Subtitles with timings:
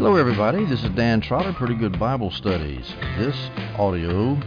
[0.00, 0.64] Hello, everybody.
[0.64, 2.94] This is Dan Trotter, Pretty Good Bible Studies.
[3.18, 3.36] This
[3.76, 4.40] audio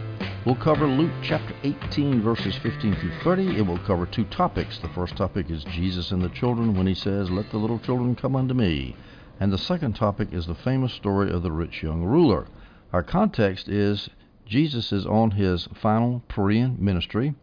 [0.44, 3.58] will cover Luke chapter 18, verses 15 through 30.
[3.58, 4.78] It will cover two topics.
[4.78, 8.16] The first topic is Jesus and the children when he says, Let the little children
[8.16, 8.96] come unto me.
[9.38, 12.48] And the second topic is the famous story of the rich young ruler.
[12.92, 14.10] Our context is
[14.44, 17.36] Jesus is on his final Perean ministry.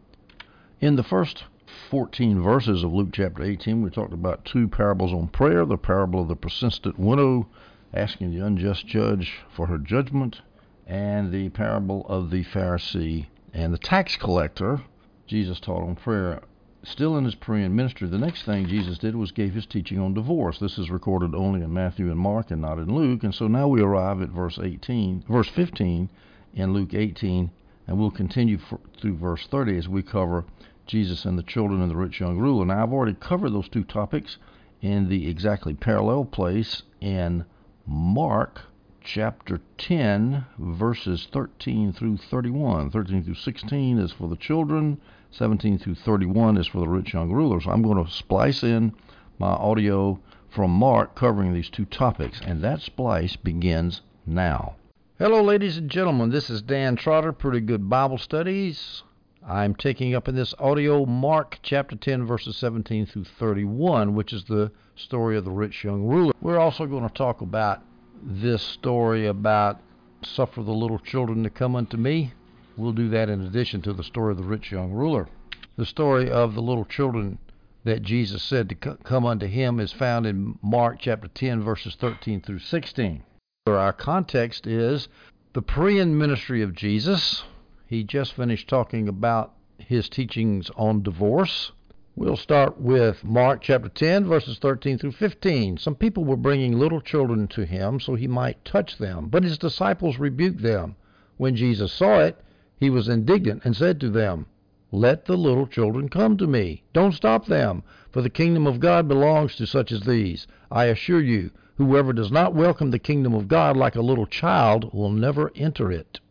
[0.82, 1.46] In the first
[1.90, 6.24] 14 verses of Luke chapter 18, we talked about two parables on prayer the parable
[6.24, 7.48] of the persistent widow
[7.94, 10.42] asking the unjust judge for her judgment,
[10.88, 14.82] and the parable of the Pharisee and the tax collector.
[15.28, 16.42] Jesus taught on prayer.
[16.84, 20.14] Still in his Perean ministry, the next thing Jesus did was gave his teaching on
[20.14, 20.58] divorce.
[20.58, 23.24] This is recorded only in Matthew and Mark and not in Luke.
[23.24, 26.10] And so now we arrive at verse 18, verse 15
[26.56, 27.52] in Luke 18,
[27.88, 30.44] and we'll continue for, through verse 30 as we cover
[30.88, 32.66] Jesus and the children and the rich young ruler.
[32.66, 34.38] Now I've already covered those two topics
[34.82, 37.46] in the exactly parallel place in
[37.86, 38.62] Mark
[39.04, 42.92] chapter 10, verses 13 through 31.
[42.92, 45.00] 13 through 16 is for the children,
[45.32, 47.60] 17 through 31 is for the rich young ruler.
[47.60, 48.94] So I'm going to splice in
[49.40, 54.76] my audio from Mark covering these two topics, and that splice begins now.
[55.18, 56.30] Hello, ladies and gentlemen.
[56.30, 59.04] This is Dan Trotter, Pretty Good Bible Studies.
[59.48, 64.44] I'm taking up in this audio Mark chapter 10, verses 17 through 31, which is
[64.44, 66.34] the story of the rich young ruler.
[66.42, 67.82] We're also going to talk about
[68.22, 69.80] this story about
[70.22, 72.34] suffer the little children to come unto me.
[72.78, 75.28] We'll do that in addition to the story of the rich young ruler.
[75.76, 77.40] The story of the little children
[77.84, 82.42] that Jesus said to come unto him is found in Mark chapter 10, verses 13
[82.42, 83.24] through 16.
[83.66, 85.08] Our context is
[85.54, 87.44] the Perean ministry of Jesus.
[87.92, 91.74] He just finished talking about his teachings on divorce.
[92.16, 95.76] We'll start with Mark chapter 10, verses 13 through 15.
[95.76, 99.58] Some people were bringing little children to him so he might touch them, but his
[99.58, 100.96] disciples rebuked them.
[101.36, 102.40] When Jesus saw it,
[102.78, 104.46] he was indignant and said to them,
[104.94, 106.84] Let the little children come to me.
[106.94, 110.48] Don't stop them, for the kingdom of God belongs to such as these.
[110.72, 114.94] I assure you, whoever does not welcome the kingdom of God like a little child
[114.94, 116.22] will never enter it.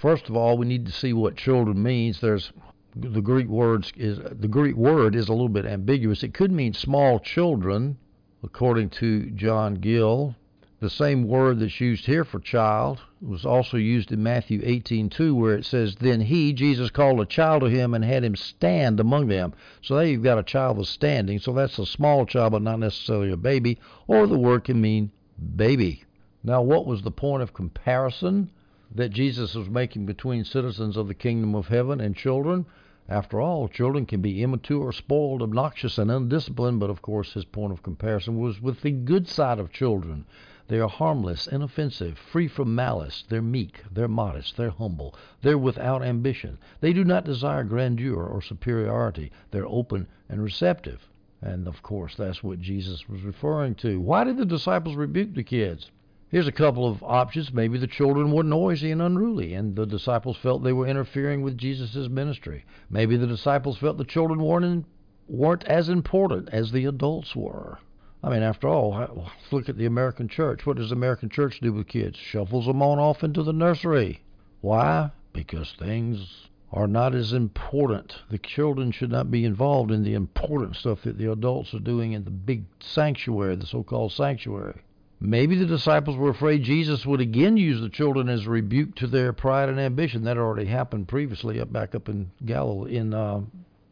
[0.00, 2.22] First of all, we need to see what children means.
[2.22, 2.54] There's
[2.96, 6.22] the Greek words is the Greek word is a little bit ambiguous.
[6.22, 7.98] It could mean small children,
[8.42, 10.36] according to John Gill.
[10.78, 15.54] The same word that's used here for child was also used in Matthew 18:2, where
[15.54, 19.28] it says, "Then he, Jesus, called a child to him and had him stand among
[19.28, 21.38] them." So there you've got a child was standing.
[21.40, 23.78] So that's a small child, but not necessarily a baby.
[24.08, 25.10] Or the word can mean
[25.56, 26.04] baby.
[26.42, 28.48] Now, what was the point of comparison?
[28.94, 32.66] That Jesus was making between citizens of the kingdom of heaven and children.
[33.08, 37.72] After all, children can be immature, spoiled, obnoxious, and undisciplined, but of course his point
[37.72, 40.26] of comparison was with the good side of children.
[40.68, 43.24] They are harmless, inoffensive, free from malice.
[43.28, 46.58] They're meek, they're modest, they're humble, they're without ambition.
[46.80, 49.32] They do not desire grandeur or superiority.
[49.50, 51.08] They're open and receptive.
[51.42, 54.00] And of course, that's what Jesus was referring to.
[54.00, 55.90] Why did the disciples rebuke the kids?
[56.30, 57.52] Here's a couple of options.
[57.52, 61.58] Maybe the children were noisy and unruly, and the disciples felt they were interfering with
[61.58, 62.64] Jesus' ministry.
[62.88, 64.84] Maybe the disciples felt the children weren't, in,
[65.26, 67.80] weren't as important as the adults were.
[68.22, 70.64] I mean, after all, look at the American church.
[70.64, 72.16] What does the American church do with kids?
[72.16, 74.22] Shuffles them on off into the nursery.
[74.60, 75.10] Why?
[75.32, 78.18] Because things are not as important.
[78.30, 82.12] The children should not be involved in the important stuff that the adults are doing
[82.12, 84.82] in the big sanctuary, the so called sanctuary.
[85.22, 89.06] Maybe the disciples were afraid Jesus would again use the children as a rebuke to
[89.06, 90.24] their pride and ambition.
[90.24, 93.42] That already happened previously, up back up in Galilee, in uh,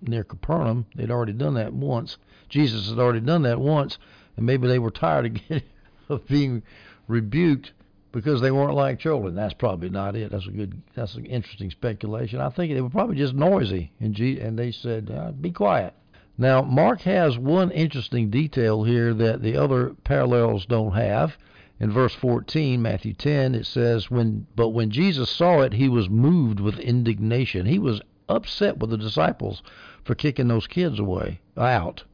[0.01, 0.87] near Capernaum.
[0.95, 2.17] They'd already done that once.
[2.49, 3.99] Jesus had already done that once,
[4.39, 5.63] and maybe they were tired again
[6.09, 6.63] of being
[7.09, 7.73] rebuked
[8.11, 9.35] because they weren't like children.
[9.35, 10.31] That's probably not it.
[10.31, 10.81] That's a good.
[10.95, 12.41] That's an interesting speculation.
[12.41, 15.93] I think they were probably just noisy, and Je- and they said, uh, "Be quiet."
[16.41, 21.37] Now, Mark has one interesting detail here that the other parallels don't have.
[21.81, 26.09] In verse 14, Matthew 10, it says, "When but when Jesus saw it, he was
[26.09, 27.67] moved with indignation.
[27.67, 29.63] He was upset with the disciples
[30.05, 32.05] for kicking those kids away out."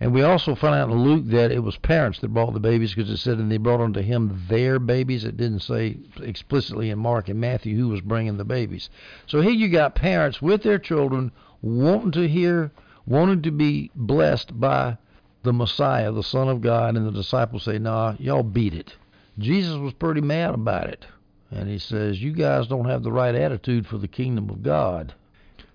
[0.00, 2.94] And we also find out in Luke that it was parents that brought the babies
[2.94, 5.24] because it said, and they brought unto him their babies.
[5.24, 8.88] It didn't say explicitly in Mark and Matthew who was bringing the babies.
[9.26, 12.70] So here you got parents with their children wanting to hear
[13.08, 14.98] wanted to be blessed by
[15.42, 18.96] the Messiah, the Son of God, and the disciples say, nah, y'all beat it.
[19.38, 21.06] Jesus was pretty mad about it.
[21.50, 25.14] And he says, You guys don't have the right attitude for the kingdom of God.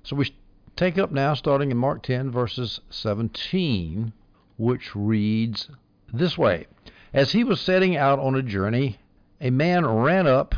[0.03, 0.35] So we
[0.75, 4.13] take up now, starting in Mark 10, verses 17,
[4.57, 5.69] which reads
[6.13, 6.67] this way
[7.13, 8.99] As he was setting out on a journey,
[9.41, 10.53] a man ran up,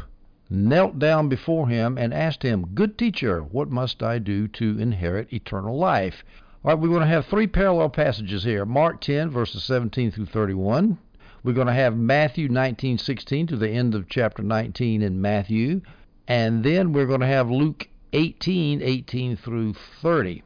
[0.49, 5.31] knelt down before him, and asked him, Good teacher, what must I do to inherit
[5.31, 6.25] eternal life?
[6.65, 10.25] All right, we're going to have three parallel passages here Mark 10, verses 17 through
[10.25, 10.97] 31.
[11.43, 15.81] We're going to have Matthew 19:16 to the end of chapter 19 in Matthew,
[16.27, 20.41] and then we're going to have Luke 18:18 through 30.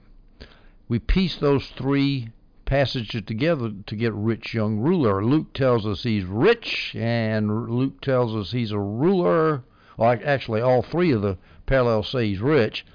[0.89, 2.33] We piece those three
[2.65, 5.23] passages together to get rich young ruler.
[5.23, 9.63] Luke tells us he's rich, and Luke tells us he's a ruler.
[9.95, 12.85] Well, actually, all three of the parallels say he's rich.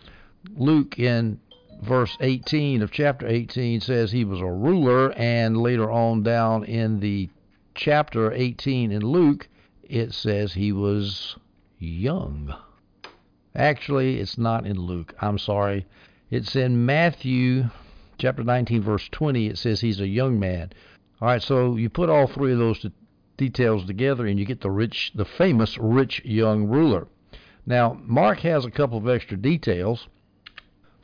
[0.59, 1.41] Luke in
[1.83, 7.01] verse 18 of chapter 18 says he was a ruler, and later on down in
[7.01, 7.29] the
[7.75, 9.49] chapter 18 in Luke,
[9.83, 11.37] it says he was
[11.79, 12.55] young.
[13.55, 15.15] Actually, it's not in Luke.
[15.21, 15.87] I'm sorry.
[16.31, 17.65] It's in Matthew
[18.19, 19.47] chapter 19, verse 20.
[19.47, 20.73] It says he's a young man.
[21.21, 22.85] All right, so you put all three of those
[23.37, 27.07] details together and you get the rich, the famous rich young ruler.
[27.67, 30.09] Now, Mark has a couple of extra details.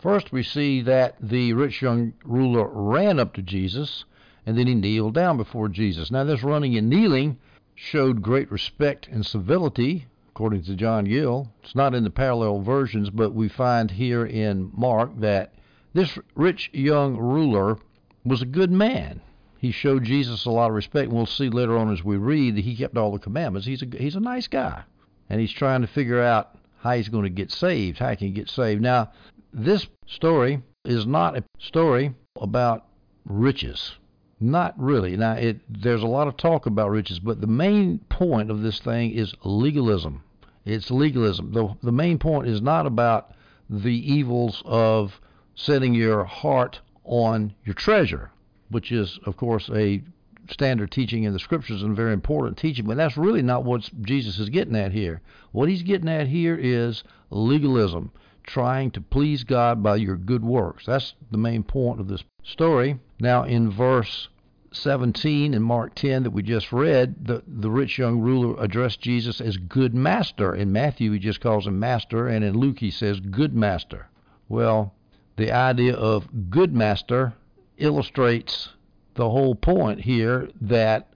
[0.00, 4.04] First, we see that the rich young ruler ran up to Jesus
[4.46, 6.10] and then he kneeled down before Jesus.
[6.10, 7.38] Now, this running and kneeling
[7.74, 11.52] showed great respect and civility, according to John Gill.
[11.62, 15.54] It's not in the parallel versions, but we find here in Mark that
[15.92, 17.78] this rich young ruler
[18.24, 19.20] was a good man.
[19.58, 22.56] He showed Jesus a lot of respect, and we'll see later on as we read
[22.56, 23.66] that he kept all the commandments.
[23.66, 24.84] He's a he's a nice guy,
[25.28, 28.32] and he's trying to figure out how he's going to get saved, how he can
[28.32, 28.80] get saved.
[28.80, 29.10] Now,
[29.52, 32.86] this story is not a story about
[33.24, 33.96] riches.
[34.38, 35.16] Not really.
[35.16, 38.80] Now, it, there's a lot of talk about riches, but the main point of this
[38.80, 40.22] thing is legalism.
[40.64, 41.52] It's legalism.
[41.52, 43.32] The, the main point is not about
[43.68, 45.20] the evils of
[45.54, 48.30] setting your heart on your treasure,
[48.70, 50.02] which is, of course, a
[50.50, 54.38] standard teaching in the scriptures and very important teaching, but that's really not what Jesus
[54.38, 55.20] is getting at here.
[55.52, 58.10] What he's getting at here is legalism,
[58.52, 60.86] trying to please God by your good works.
[60.86, 62.98] That's the main point of this story.
[63.20, 64.28] Now, in verse
[64.72, 69.40] 17 in Mark 10 that we just read, the, the rich young ruler addressed Jesus
[69.40, 70.54] as good master.
[70.54, 74.08] In Matthew, he just calls him master, and in Luke, he says good master.
[74.48, 74.94] Well,
[75.36, 77.34] the idea of good master
[77.78, 78.70] illustrates
[79.14, 81.08] the whole point here that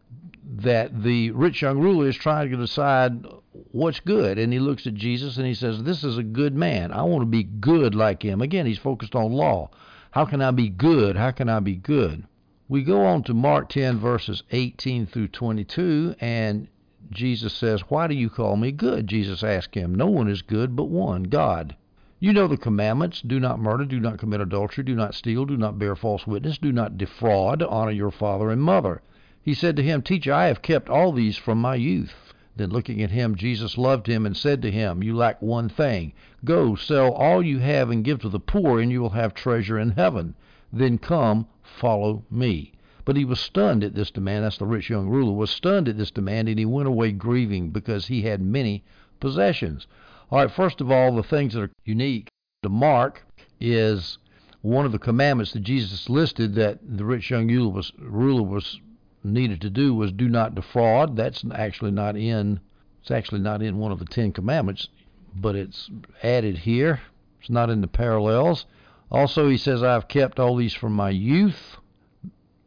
[0.47, 3.27] that the rich young ruler is trying to decide
[3.73, 6.93] what's good and he looks at Jesus and he says this is a good man
[6.93, 9.71] I want to be good like him again he's focused on law
[10.15, 11.17] how can I be good?
[11.17, 12.23] How can I be good?
[12.69, 16.69] We go on to Mark 10, verses 18 through 22, and
[17.11, 19.09] Jesus says, Why do you call me good?
[19.09, 21.75] Jesus asked him, No one is good but one, God.
[22.21, 25.57] You know the commandments do not murder, do not commit adultery, do not steal, do
[25.57, 29.03] not bear false witness, do not defraud, honor your father and mother.
[29.45, 32.33] He said to him, Teacher, I have kept all these from my youth.
[32.57, 36.15] Then looking at him, Jesus loved him and said to him, You lack one thing.
[36.47, 39.79] Go, sell all you have and give to the poor, and you will have treasure
[39.79, 40.35] in heaven.
[40.73, 42.73] Then come, follow me.
[43.05, 44.45] But he was stunned at this demand.
[44.45, 47.69] That's the rich young ruler, was stunned at this demand, and he went away grieving
[47.69, 48.83] because he had many
[49.21, 49.87] possessions.
[50.31, 52.29] All right, first of all, the things that are unique
[52.63, 53.27] to Mark
[53.61, 54.17] is
[54.63, 58.81] one of the commandments that Jesus listed that the rich young ruler was, ruler was
[59.25, 61.17] needed to do was do not defraud.
[61.17, 62.61] That's actually not in
[63.05, 64.89] it's actually not in one of the Ten Commandments,
[65.37, 65.91] but it's
[66.23, 67.01] added here.
[67.39, 68.65] It's not in the parallels.
[69.11, 71.77] Also, he says, I've kept all these from my youth.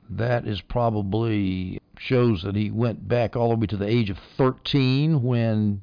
[0.07, 4.19] That is probably shows that he went back all the way to the age of
[4.37, 5.81] 13 when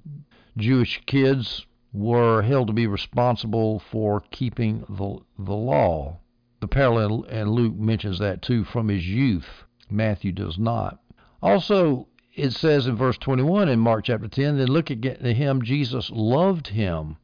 [0.56, 6.18] Jewish kids were held to be responsible for keeping the the law.
[6.60, 9.64] The parallel and Luke mentions that too from his youth.
[9.90, 11.00] Matthew does not.
[11.42, 16.10] Also, it says in verse 21 in Mark chapter 10, then look at him, Jesus
[16.10, 17.16] loved him.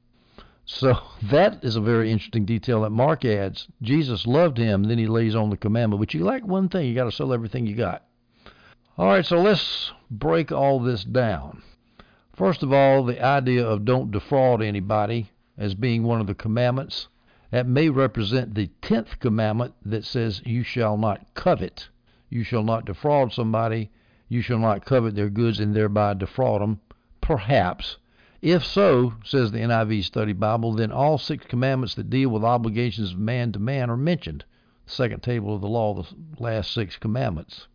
[0.64, 3.66] So that is a very interesting detail that Mark adds.
[3.82, 6.00] Jesus loved him, then he lays on the commandment.
[6.00, 8.04] But you lack one thing, you got to sell everything you got.
[8.96, 11.62] All right, so let's break all this down.
[12.34, 17.08] First of all, the idea of don't defraud anybody as being one of the commandments,
[17.50, 21.88] that may represent the 10th commandment that says, You shall not covet.
[22.30, 23.90] You shall not defraud somebody.
[24.28, 26.80] You shall not covet their goods and thereby defraud them.
[27.20, 27.98] Perhaps.
[28.40, 33.12] If so, says the NIV Study Bible, then all six commandments that deal with obligations
[33.12, 34.44] of man to man are mentioned.
[34.86, 36.08] The second table of the law, the
[36.38, 37.66] last six commandments.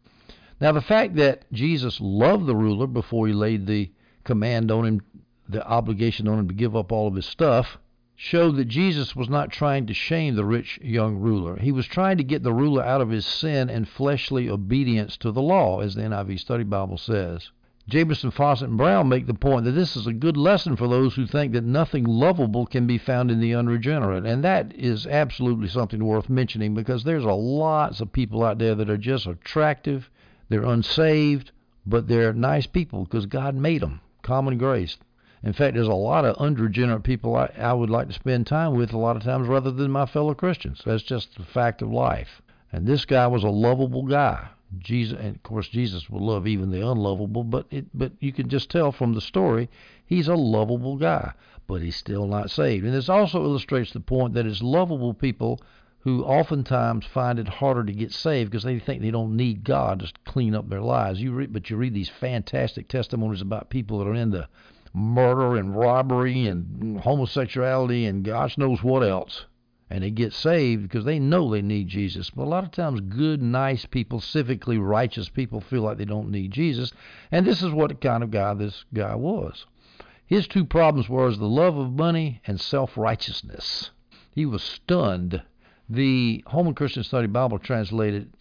[0.60, 3.92] Now, the fact that Jesus loved the ruler before he laid the
[4.24, 5.02] command on him,
[5.48, 7.78] the obligation on him to give up all of his stuff,
[8.16, 11.58] showed that Jesus was not trying to shame the rich young ruler.
[11.58, 15.32] He was trying to get the ruler out of his sin and fleshly obedience to
[15.32, 17.52] the law, as the NIV Study Bible says.
[17.88, 21.14] Jamieson, Fausset, and Brown make the point that this is a good lesson for those
[21.14, 24.26] who think that nothing lovable can be found in the unregenerate.
[24.26, 28.74] And that is absolutely something worth mentioning because there's a lots of people out there
[28.74, 30.10] that are just attractive,
[30.50, 31.52] they're unsaved,
[31.86, 34.02] but they're nice people because God made them.
[34.24, 34.98] Common grace.
[35.46, 38.74] In fact, there's a lot of unregenerate people I, I would like to spend time
[38.74, 40.82] with a lot of times rather than my fellow Christians.
[40.84, 42.42] That's just the fact of life.
[42.72, 44.50] And this guy was a lovable guy.
[44.80, 48.50] Jesus, and of course, Jesus will love even the unlovable, but it, but you can
[48.50, 49.70] just tell from the story
[50.04, 51.34] he's a lovable guy,
[51.68, 52.84] but he's still not saved.
[52.84, 55.62] And this also illustrates the point that it's lovable people
[56.00, 60.00] who oftentimes find it harder to get saved because they think they don't need God
[60.00, 61.22] to clean up their lives.
[61.22, 64.48] You read, but you read these fantastic testimonies about people that are into
[64.96, 69.46] murder and robbery and homosexuality and gosh knows what else
[69.90, 72.30] and they get saved because they know they need Jesus.
[72.30, 76.32] But a lot of times, good, nice people, civically righteous people, feel like they don't
[76.32, 76.92] need Jesus.
[77.32, 79.66] And this is what kind of guy this guy was.
[80.26, 83.92] His two problems were the love of money and self righteousness.
[84.32, 85.44] He was stunned.
[85.88, 88.34] The Holman Christian Study Bible translated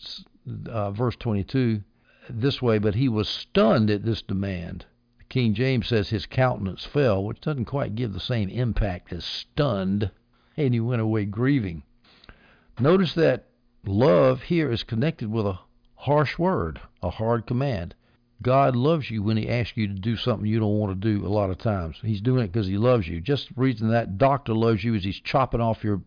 [0.67, 1.83] uh, verse 22
[2.31, 4.87] this way, but he was stunned at this demand.
[5.35, 10.13] King James says his countenance fell, which doesn't quite give the same impact as stunned
[10.57, 11.83] and he went away grieving.
[12.79, 13.49] Notice that
[13.85, 15.59] love here is connected with a
[15.97, 17.97] harsh word, a hard command.
[18.43, 21.27] God loves you when He asks you to do something you don't want to do
[21.27, 21.97] a lot of times.
[22.01, 23.21] He's doing it because He loves you.
[23.21, 26.01] Just the reason that doctor loves you is He's chopping off your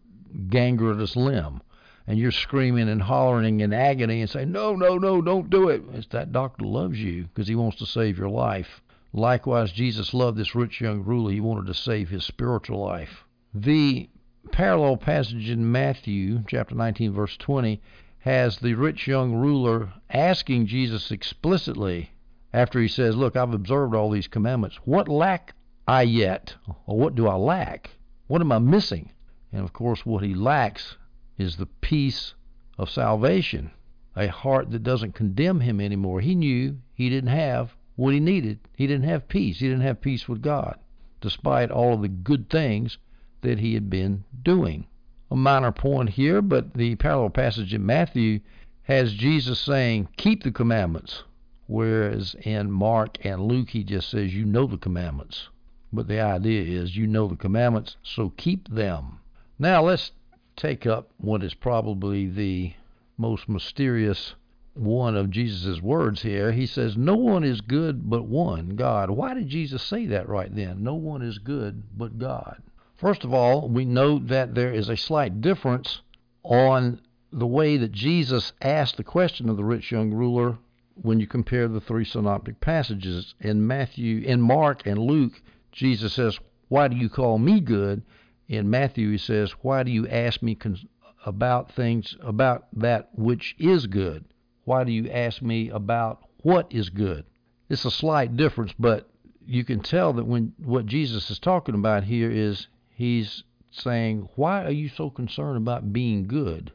[0.48, 1.62] gangrenous limb.
[2.07, 5.84] And you're screaming and hollering in agony and saying, No, no, no, don't do it.
[5.91, 8.81] It's that doctor loves you because He wants to save your life.
[9.13, 11.31] Likewise, Jesus loved this rich young ruler.
[11.31, 13.23] He wanted to save his spiritual life.
[13.53, 14.09] The
[14.51, 17.81] parallel passage in Matthew chapter 19 verse 20
[18.19, 22.11] has the rich young ruler asking Jesus explicitly
[22.51, 24.77] after he says, "Look, I've observed all these commandments.
[24.83, 25.53] What lack
[25.87, 26.55] I yet?
[26.85, 27.91] Or what do I lack?
[28.27, 29.11] What am I missing?"
[29.53, 30.97] And of course, what he lacks
[31.37, 32.33] is the peace
[32.77, 33.71] of salvation,
[34.17, 36.19] a heart that doesn't condemn him anymore.
[36.19, 38.59] He knew he didn't have what he needed.
[38.77, 39.59] He didn't have peace.
[39.59, 40.77] He didn't have peace with God,
[41.19, 42.97] despite all of the good things
[43.41, 44.85] that he had been doing.
[45.29, 48.39] A minor point here, but the parallel passage in Matthew
[48.83, 51.23] has Jesus saying, Keep the commandments,
[51.65, 55.49] whereas in Mark and Luke he just says, You know the commandments.
[55.91, 59.19] But the idea is, You know the commandments, so keep them.
[59.59, 60.11] Now let's
[60.55, 62.73] take up what is probably the
[63.17, 64.35] most mysterious
[64.77, 66.51] one of Jesus' words here.
[66.51, 69.10] He says, No one is good but one, God.
[69.10, 70.84] Why did Jesus say that right then?
[70.84, 72.62] No one is good but God.
[72.96, 76.01] First of all, we note that there is a slight difference
[76.43, 77.00] on
[77.31, 80.57] the way that Jesus asked the question of the rich young ruler
[80.96, 83.36] when you compare the three synoptic passages.
[83.39, 85.41] In Matthew, in Mark and Luke,
[85.72, 88.01] Jesus says, "Why do you call me good?"
[88.48, 90.79] In Matthew, he says, "Why do you ask me con-
[91.25, 94.25] about things about that which is good?
[94.67, 97.24] Why do you ask me about what is good?"
[97.69, 99.09] It's a slight difference, but
[99.45, 104.65] you can tell that when what Jesus is talking about here is he's saying, "Why
[104.65, 106.74] are you so concerned about being good?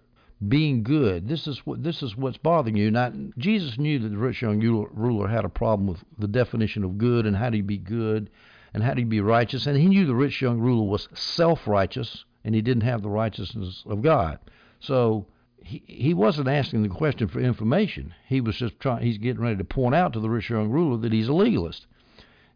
[0.48, 1.28] Being good.
[1.28, 4.60] This is what this is what's bothering you." Now, Jesus knew that the rich young
[4.60, 8.30] ruler had a problem with the definition of good and how do you be good
[8.72, 12.24] and how do you be righteous, and he knew the rich young ruler was self-righteous
[12.42, 14.38] and he didn't have the righteousness of God.
[14.80, 15.26] So
[15.64, 18.14] he, wasn't asking the question for information.
[18.26, 19.04] He was just trying.
[19.04, 21.86] He's getting ready to point out to the rich young ruler that he's a legalist.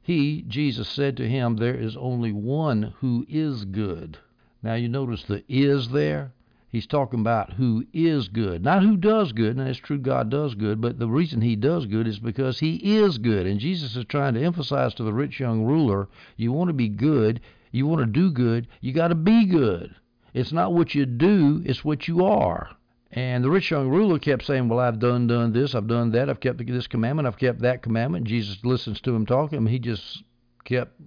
[0.02, 4.18] He, Jesus, said to him, There is only one who is good.
[4.62, 6.32] Now you notice the is there.
[6.68, 9.56] He's talking about who is good, not who does good.
[9.56, 12.76] And it's true, God does good, but the reason He does good is because He
[12.98, 13.46] is good.
[13.46, 16.88] And Jesus is trying to emphasize to the rich young ruler you want to be
[16.88, 17.40] good,
[17.72, 19.94] you want to do good, you got to be good.
[20.34, 22.76] It's not what you do, it's what you are.
[23.16, 26.28] And the rich young ruler kept saying, Well, I've done done this, I've done that,
[26.28, 28.26] I've kept this commandment, I've kept that commandment.
[28.26, 30.22] Jesus listens to him talking, and he just
[30.64, 31.00] kept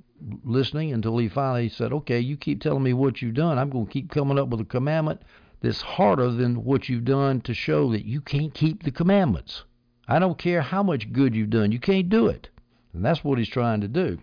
[0.43, 3.59] listening until he finally said, Okay, you keep telling me what you've done.
[3.59, 5.21] I'm going to keep coming up with a commandment
[5.61, 9.65] that's harder than what you've done to show that you can't keep the commandments.
[10.07, 12.49] I don't care how much good you've done, you can't do it.
[12.91, 14.17] And that's what he's trying to do.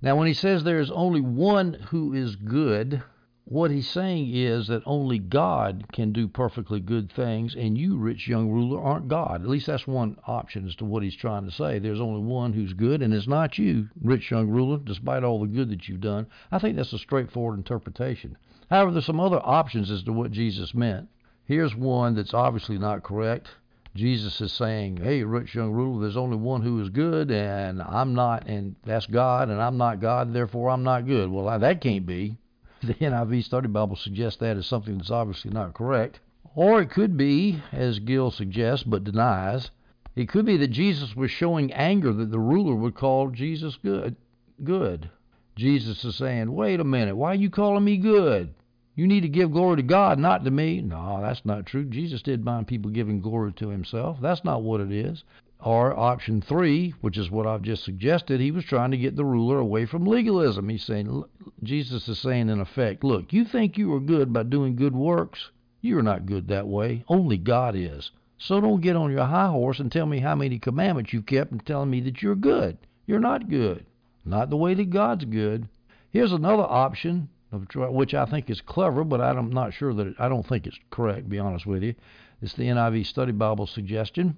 [0.00, 3.02] Now, when he says there is only one who is good,
[3.48, 8.26] what he's saying is that only God can do perfectly good things, and you, rich
[8.26, 9.40] young ruler, aren't God.
[9.40, 11.78] At least that's one option as to what he's trying to say.
[11.78, 15.46] There's only one who's good, and it's not you, rich young ruler, despite all the
[15.46, 16.26] good that you've done.
[16.50, 18.36] I think that's a straightforward interpretation.
[18.68, 21.08] However, there's some other options as to what Jesus meant.
[21.44, 23.46] Here's one that's obviously not correct.
[23.94, 28.12] Jesus is saying, Hey, rich young ruler, there's only one who is good, and I'm
[28.12, 31.30] not, and that's God, and I'm not God, therefore I'm not good.
[31.30, 32.38] Well, that can't be
[32.82, 36.20] the NIV Study Bible suggests that as something that's obviously not correct.
[36.54, 39.70] Or it could be, as Gill suggests but denies,
[40.14, 44.16] it could be that Jesus was showing anger that the ruler would call Jesus good.
[44.64, 45.10] Good.
[45.56, 48.54] Jesus is saying, "Wait a minute, why are you calling me good?
[48.94, 51.84] You need to give glory to God, not to me." No, that's not true.
[51.84, 54.18] Jesus did mind people giving glory to himself.
[54.22, 55.24] That's not what it is.
[55.66, 59.24] Or option three, which is what I've just suggested, he was trying to get the
[59.24, 60.68] ruler away from legalism.
[60.68, 61.24] He's saying,
[61.64, 65.50] Jesus is saying in effect, look, you think you are good by doing good works?
[65.80, 67.02] You are not good that way.
[67.08, 68.12] Only God is.
[68.38, 71.50] So don't get on your high horse and tell me how many commandments you kept
[71.50, 72.78] and telling me that you're good.
[73.04, 73.86] You're not good.
[74.24, 75.68] Not the way that God's good.
[76.12, 77.28] Here's another option,
[77.74, 80.78] which I think is clever, but I'm not sure that it, I don't think it's
[80.90, 81.28] correct.
[81.28, 81.96] Be honest with you,
[82.42, 84.36] it's the NIV Study Bible suggestion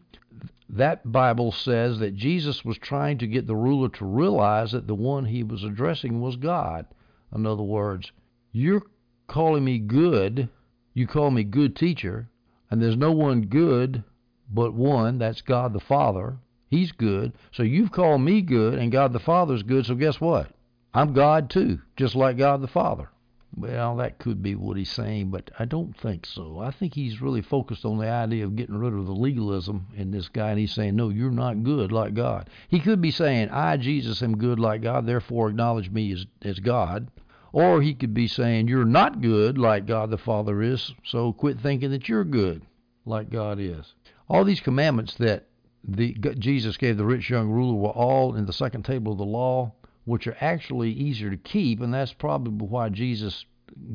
[0.68, 4.94] that Bible says that Jesus was trying to get the ruler to realize that the
[4.94, 6.86] one he was addressing was God.
[7.34, 8.12] In other words,
[8.52, 8.82] you're
[9.26, 10.48] calling me good,
[10.92, 12.28] you call me good teacher,
[12.70, 14.04] and there's no one good
[14.50, 16.38] but one, that's God the Father.
[16.68, 17.32] He's good.
[17.52, 20.50] So you've called me good, and God the Father's good, so guess what?
[20.92, 23.10] I'm God too, just like God the Father.
[23.60, 26.60] Well, that could be what he's saying, but I don't think so.
[26.60, 30.12] I think he's really focused on the idea of getting rid of the legalism in
[30.12, 32.50] this guy, and he's saying, No, you're not good like God.
[32.68, 36.60] He could be saying, I, Jesus, am good like God, therefore acknowledge me as, as
[36.60, 37.10] God.
[37.52, 41.58] Or he could be saying, You're not good like God the Father is, so quit
[41.60, 42.62] thinking that you're good
[43.04, 43.92] like God is.
[44.28, 45.48] All these commandments that
[45.82, 49.24] the, Jesus gave the rich young ruler were all in the second table of the
[49.24, 49.72] law
[50.08, 53.44] which are actually easier to keep, and that's probably why Jesus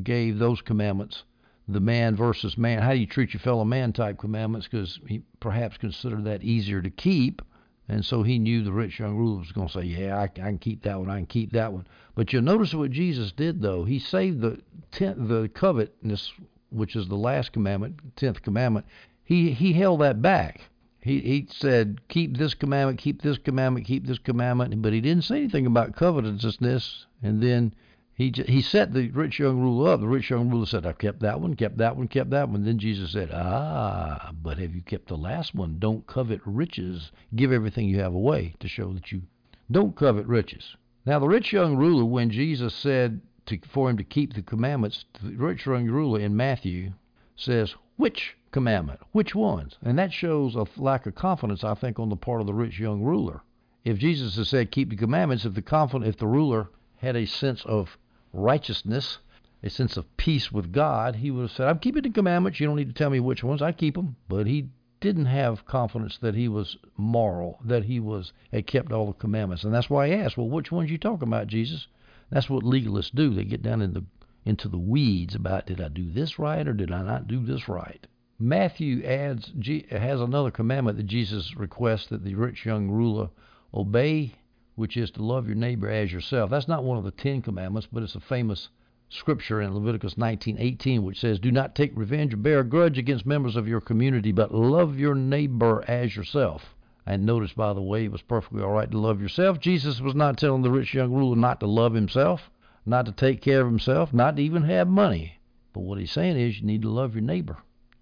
[0.03, 1.23] gave those commandments,
[1.67, 5.23] the man versus man, how do you treat your fellow man type commandments, because he
[5.39, 7.41] perhaps considered that easier to keep.
[7.89, 10.27] And so he knew the rich young ruler was going to say, Yeah, I, I,
[10.27, 11.87] can keep that one, I can keep that one.
[12.13, 13.83] But you'll notice what Jesus did, though.
[13.83, 16.31] He saved the tenth, the covetousness,
[16.69, 18.85] which is the last commandment, tenth commandment.
[19.23, 20.61] He, he held that back
[21.03, 25.25] he he said, "Keep this commandment, keep this commandment, keep this commandment," but he didn't
[25.25, 27.05] say anything about covetousness.
[27.21, 27.73] And then
[28.15, 29.99] he he set the rich young ruler up.
[29.99, 32.63] The rich young ruler said, "I've kept that one, kept that one, kept that one."
[32.63, 35.77] Then Jesus said, "Ah, but have you kept the last one?
[35.77, 37.11] Don't covet riches.
[37.35, 39.23] Give everything you have away to show that you
[39.69, 44.05] don't covet riches." Now the rich young ruler, when Jesus said to, for him to
[44.05, 46.93] keep the commandments, the rich young ruler in Matthew
[47.35, 49.01] says, "Which commandment.
[49.11, 49.77] Which ones?
[49.83, 52.79] And that shows a lack of confidence, I think, on the part of the rich
[52.79, 53.41] young ruler.
[53.83, 57.25] If Jesus had said, "Keep the commandments," if the confident, if the ruler had a
[57.25, 57.97] sense of
[58.31, 59.17] righteousness,
[59.61, 62.59] a sense of peace with God, he would have said, "I'm keeping the commandments.
[62.59, 63.61] You don't need to tell me which ones.
[63.61, 64.69] I keep them." But he
[65.01, 69.65] didn't have confidence that he was moral, that he was had kept all the commandments,
[69.65, 71.87] and that's why he asked, "Well, which ones you talking about, Jesus?"
[72.29, 73.31] That's what legalists do.
[73.33, 74.05] They get down in the
[74.45, 77.67] into the weeds about did I do this right or did I not do this
[77.67, 78.05] right.
[78.39, 79.51] Matthew adds
[79.91, 83.29] has another commandment that Jesus requests that the rich young ruler
[83.71, 84.33] obey,
[84.73, 86.49] which is to love your neighbor as yourself.
[86.49, 88.69] That's not one of the Ten Commandments, but it's a famous
[89.07, 93.27] scripture in Leviticus 19:18, which says, "Do not take revenge or bear a grudge against
[93.27, 98.05] members of your community, but love your neighbor as yourself." And notice, by the way,
[98.05, 99.59] it was perfectly all right to love yourself.
[99.59, 102.49] Jesus was not telling the rich young ruler not to love himself,
[102.83, 105.33] not to take care of himself, not to even have money.
[105.71, 107.57] But what he's saying is, you need to love your neighbor.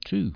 [0.05, 0.33] 2.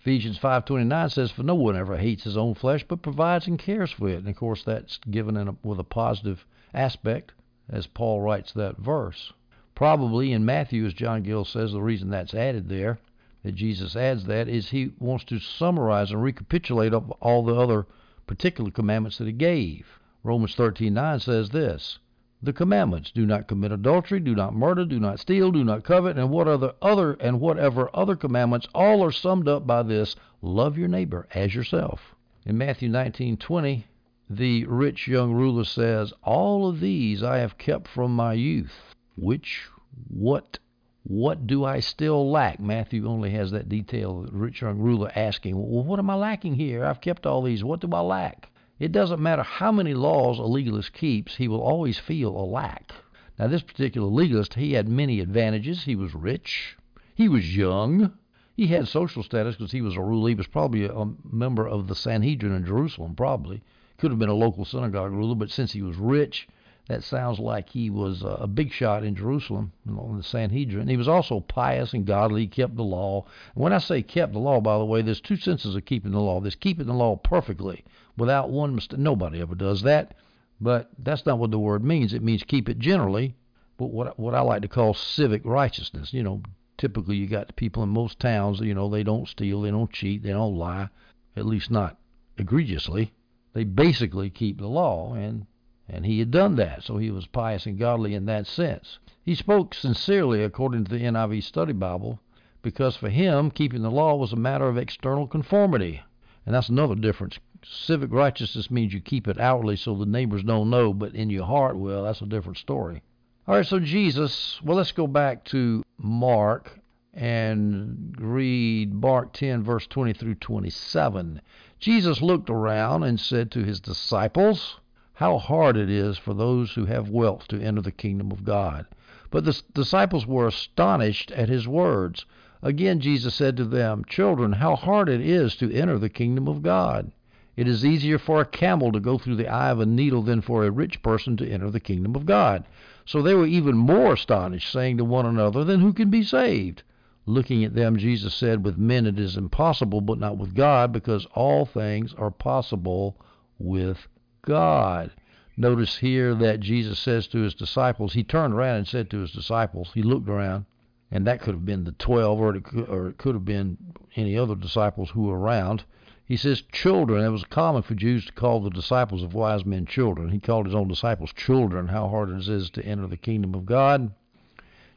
[0.00, 3.92] Ephesians 5:29 says, "For no one ever hates his own flesh, but provides and cares
[3.92, 7.32] for it." And of course, that's given a, with a positive aspect,
[7.68, 9.32] as Paul writes that verse.
[9.74, 12.98] Probably in Matthew, as John Gill says, the reason that's added there,
[13.44, 17.86] that Jesus adds that, is he wants to summarize and recapitulate all the other
[18.26, 20.00] particular commandments that he gave.
[20.24, 21.98] Romans 13:9 says this:
[22.42, 26.18] the commandments do not commit adultery do not murder do not steal do not covet
[26.18, 30.76] and what other other and whatever other commandments all are summed up by this love
[30.76, 33.84] your neighbor as yourself in matthew 19:20
[34.28, 39.68] the rich young ruler says all of these i have kept from my youth which
[40.08, 40.58] what
[41.04, 42.60] what do I still lack?
[42.60, 44.22] Matthew only has that detail.
[44.22, 46.84] The rich young ruler asking, Well, what am I lacking here?
[46.84, 47.64] I've kept all these.
[47.64, 48.51] What do I lack?
[48.82, 52.92] It doesn't matter how many laws a legalist keeps, he will always feel a lack.
[53.38, 55.84] Now, this particular legalist, he had many advantages.
[55.84, 56.76] He was rich,
[57.14, 58.12] he was young,
[58.56, 60.30] he had social status because he was a ruler.
[60.30, 63.62] He was probably a, member of the Sanhedrin in Jerusalem, probably.
[63.98, 66.48] Could have been a local synagogue ruler, but since he was rich,
[66.88, 70.88] that sounds like he was a big shot in Jerusalem on the Sanhedrin.
[70.88, 72.40] He was also pious and godly.
[72.40, 73.26] He kept the law.
[73.54, 76.10] And when I say kept the law, by the way, there's two senses of keeping
[76.10, 76.40] the law.
[76.40, 77.84] There's keeping the law perfectly
[78.16, 78.98] without one mistake.
[78.98, 80.14] Nobody ever does that.
[80.60, 82.12] But that's not what the word means.
[82.12, 83.34] It means keep it generally,
[83.76, 86.12] but what what I like to call civic righteousness.
[86.12, 86.42] You know,
[86.78, 88.60] typically you got people in most towns.
[88.60, 90.88] You know, they don't steal, they don't cheat, they don't lie,
[91.36, 91.98] at least not
[92.38, 93.12] egregiously.
[93.54, 95.46] They basically keep the law, and
[95.88, 98.98] and he had done that, so he was pious and godly in that sense.
[99.24, 102.20] He spoke sincerely, according to the NIV Study Bible,
[102.62, 106.02] because for him, keeping the law was a matter of external conformity.
[106.46, 107.38] And that's another difference.
[107.64, 111.46] Civic righteousness means you keep it outwardly so the neighbors don't know, but in your
[111.46, 113.02] heart, well, that's a different story.
[113.46, 116.78] All right, so Jesus, well, let's go back to Mark
[117.14, 121.40] and read Mark 10, verse 20 through 27.
[121.78, 124.78] Jesus looked around and said to his disciples,
[125.22, 128.86] how hard it is for those who have wealth to enter the kingdom of God.
[129.30, 132.26] But the disciples were astonished at his words.
[132.62, 136.62] Again, Jesus said to them, Children, how hard it is to enter the kingdom of
[136.62, 137.12] God.
[137.54, 140.40] It is easier for a camel to go through the eye of a needle than
[140.40, 142.64] for a rich person to enter the kingdom of God.
[143.04, 146.82] So they were even more astonished, saying to one another, Then who can be saved?
[147.26, 151.26] Looking at them, Jesus said, With men it is impossible, but not with God, because
[151.34, 153.16] all things are possible
[153.58, 154.08] with
[154.42, 155.10] God.
[155.56, 159.30] Notice here that Jesus says to his disciples, he turned around and said to his
[159.30, 160.64] disciples, he looked around,
[161.10, 163.76] and that could have been the 12 or it could, or it could have been
[164.16, 165.84] any other disciples who were around.
[166.32, 167.22] He says, children.
[167.22, 170.30] It was common for Jews to call the disciples of wise men children.
[170.30, 173.66] He called his own disciples children, how hard it is to enter the kingdom of
[173.66, 174.14] God.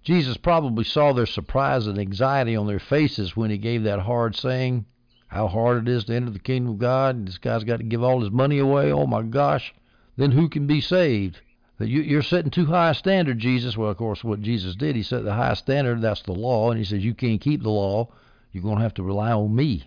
[0.01, 4.37] Jesus probably saw their surprise and anxiety on their faces when he gave that hard
[4.37, 4.85] saying
[5.27, 7.27] how hard it is to enter the kingdom of God.
[7.27, 8.93] This guy's got to give all his money away.
[8.93, 9.73] Oh my gosh.
[10.15, 11.41] Then who can be saved?
[11.81, 13.75] You, are setting too high a standard, Jesus.
[13.75, 16.01] Well, of course, what Jesus did, he set the high standard.
[16.01, 18.07] That's the law, and he says you can't keep the law.
[18.53, 19.83] You're going to have to rely on me.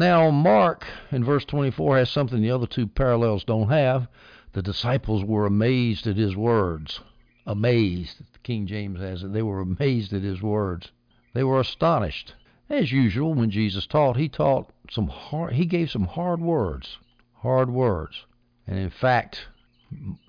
[0.00, 4.08] Now, Mark in verse 24 has something the other two parallels don't have.
[4.54, 7.00] The disciples were amazed at his words.
[7.46, 8.20] Amazed.
[8.32, 9.34] The King James has it.
[9.34, 10.90] They were amazed at his words.
[11.34, 12.34] They were astonished.
[12.70, 16.96] As usual, when Jesus taught, he taught some hard, he gave some hard words,
[17.34, 18.24] hard words.
[18.66, 19.48] And in fact,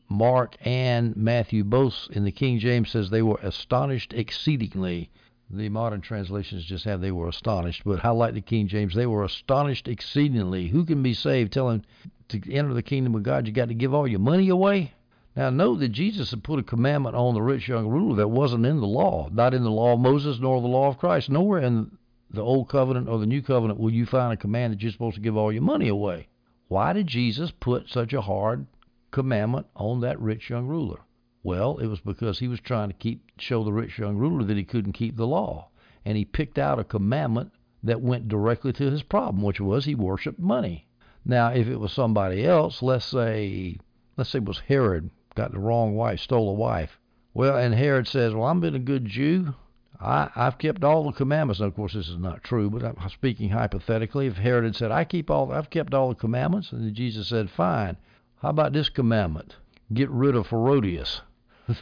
[0.10, 5.10] Mark and Matthew both in the King James says they were astonished exceedingly.
[5.54, 8.96] The modern translations just have they were astonished, but I like the King James.
[8.96, 10.70] They were astonished exceedingly.
[10.70, 11.52] Who can be saved?
[11.52, 11.82] Tell
[12.30, 14.94] to enter the kingdom of God, you got to give all your money away.
[15.36, 18.66] Now, note that Jesus had put a commandment on the rich young ruler that wasn't
[18.66, 21.30] in the law, not in the law of Moses nor the law of Christ.
[21.30, 21.98] Nowhere in
[22.30, 25.16] the old covenant or the new covenant will you find a command that you're supposed
[25.16, 26.30] to give all your money away.
[26.70, 28.68] Why did Jesus put such a hard
[29.12, 31.02] commandment on that rich young ruler?
[31.44, 34.58] Well, it was because he was trying to keep show the rich young ruler that
[34.58, 35.70] he couldn't keep the law,
[36.06, 37.52] and he picked out a commandment
[37.82, 40.88] that went directly to his problem, which was he worshipped money.
[41.26, 43.80] Now, if it was somebody else, let's say
[44.18, 47.00] let's say it was Herod, got the wrong wife, stole a wife.
[47.34, 49.56] Well, and Herod says, "Well, I'm been a good Jew.
[50.00, 51.60] I, I've kept all the commandments.
[51.60, 54.28] And of course, this is not true, but I'm speaking hypothetically.
[54.28, 57.50] If Herod had said, "I keep all, I've kept all the commandments," and Jesus said,
[57.50, 57.98] "Fine.
[58.44, 59.56] How about this commandment?
[59.92, 61.22] Get rid of Herodias."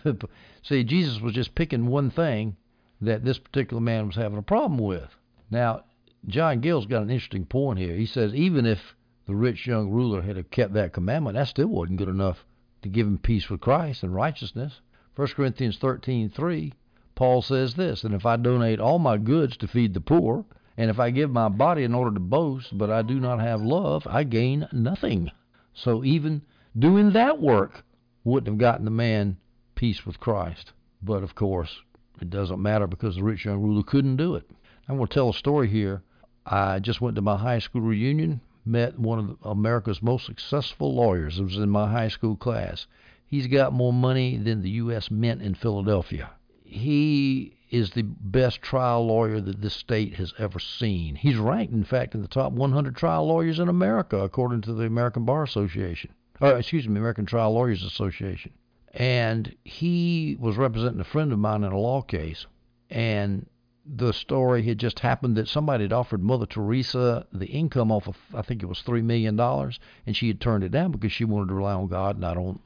[0.64, 2.56] See, Jesus was just picking one thing
[3.02, 5.16] that this particular man was having a problem with.
[5.50, 5.84] Now,
[6.28, 7.96] John Gill's got an interesting point here.
[7.96, 11.98] He says even if the rich young ruler had kept that commandment, that still wasn't
[11.98, 12.46] good enough
[12.82, 14.82] to give him peace with Christ and righteousness.
[15.16, 16.74] 1 Corinthians 13:3
[17.16, 20.46] Paul says this, and if I donate all my goods to feed the poor,
[20.78, 23.62] and if I give my body in order to boast, but I do not have
[23.62, 25.30] love, I gain nothing.
[25.74, 26.44] So even
[26.78, 27.84] doing that work
[28.24, 29.38] wouldn't have gotten the man
[29.80, 30.74] peace with Christ.
[31.02, 31.82] But of course,
[32.22, 34.50] it doesn't matter because the rich young ruler couldn't do it.
[34.88, 36.02] I'm going to tell a story here.
[36.46, 41.40] I just went to my high school reunion, met one of America's most successful lawyers.
[41.40, 42.88] It was in my high school class.
[43.26, 45.10] He's got more money than the U.S.
[45.10, 46.32] Mint in Philadelphia
[46.70, 51.16] he is the best trial lawyer that this state has ever seen.
[51.16, 54.86] He's ranked, in fact, in the top 100 trial lawyers in America, according to the
[54.86, 58.52] American Bar Association, or excuse me, American Trial Lawyers Association.
[58.94, 62.48] And he was representing a friend of mine in a law case,
[62.90, 63.46] and
[63.86, 68.18] the story had just happened that somebody had offered Mother Teresa the income off of
[68.34, 71.26] I think it was three million dollars, and she had turned it down because she
[71.26, 72.60] wanted to rely on God, not on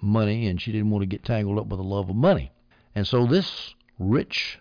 [0.00, 2.52] money, and she didn't want to get tangled up with the love of money.
[2.94, 4.58] And so this rich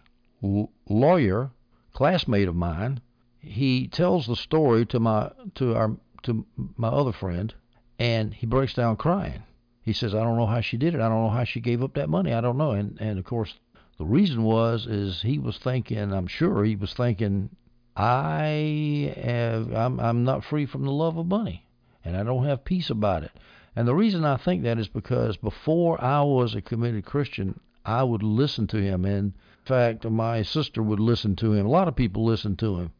[0.87, 1.51] lawyer,
[1.93, 3.01] classmate of mine,
[3.39, 6.45] he tells the story to my to our to
[6.77, 7.53] my other friend,
[7.99, 9.43] and he breaks down crying.
[9.83, 11.01] He says, "I don't know how she did it.
[11.01, 12.31] I don't know how she gave up that money.
[12.33, 13.55] I don't know." And and of course,
[13.97, 16.13] the reason was is he was thinking.
[16.13, 17.49] I'm sure he was thinking,
[17.97, 21.65] I have I'm I'm not free from the love of money,
[22.05, 23.31] and I don't have peace about it.
[23.75, 28.03] And the reason I think that is because before I was a committed Christian, I
[28.03, 29.03] would listen to him.
[29.03, 29.33] And in
[29.65, 31.65] fact, my sister would listen to him.
[31.65, 32.91] A lot of people listened to him.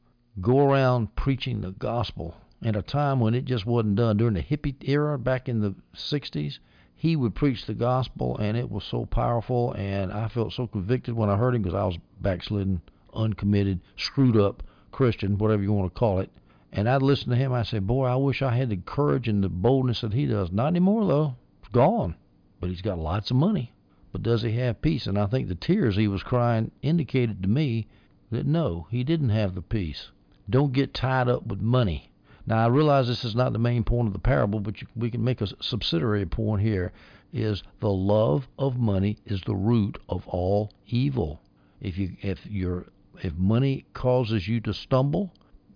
[0.41, 4.43] Go around preaching the gospel at a time when it just wasn't done during the
[4.43, 6.59] hippie era back in the 60s
[7.01, 11.15] he would preach the gospel and it was so powerful and I felt so convicted
[11.15, 12.79] when I heard him because I was backslidden,
[13.11, 14.61] uncommitted, screwed up
[14.91, 16.29] Christian, whatever you want to call it.
[16.71, 17.51] And I'd listen to him.
[17.53, 20.51] I said, "Boy, I wish I had the courage and the boldness that he does.
[20.51, 21.35] Not anymore though.
[21.61, 22.13] It's gone.
[22.59, 23.73] But he's got lots of money.
[24.11, 25.07] But does he have peace?
[25.07, 27.87] And I think the tears he was crying indicated to me
[28.29, 30.11] that no, he didn't have the peace.
[30.47, 32.10] Don't get tied up with money.
[32.51, 35.09] Now I realize this is not the main point of the parable, but you, we
[35.09, 36.91] can make a subsidiary point here.
[37.31, 41.39] Is the love of money is the root of all evil.
[41.79, 42.87] If you if your
[43.23, 45.31] if money causes you to stumble,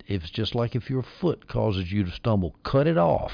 [0.06, 3.32] it's just like if your foot causes you to stumble, cut it off.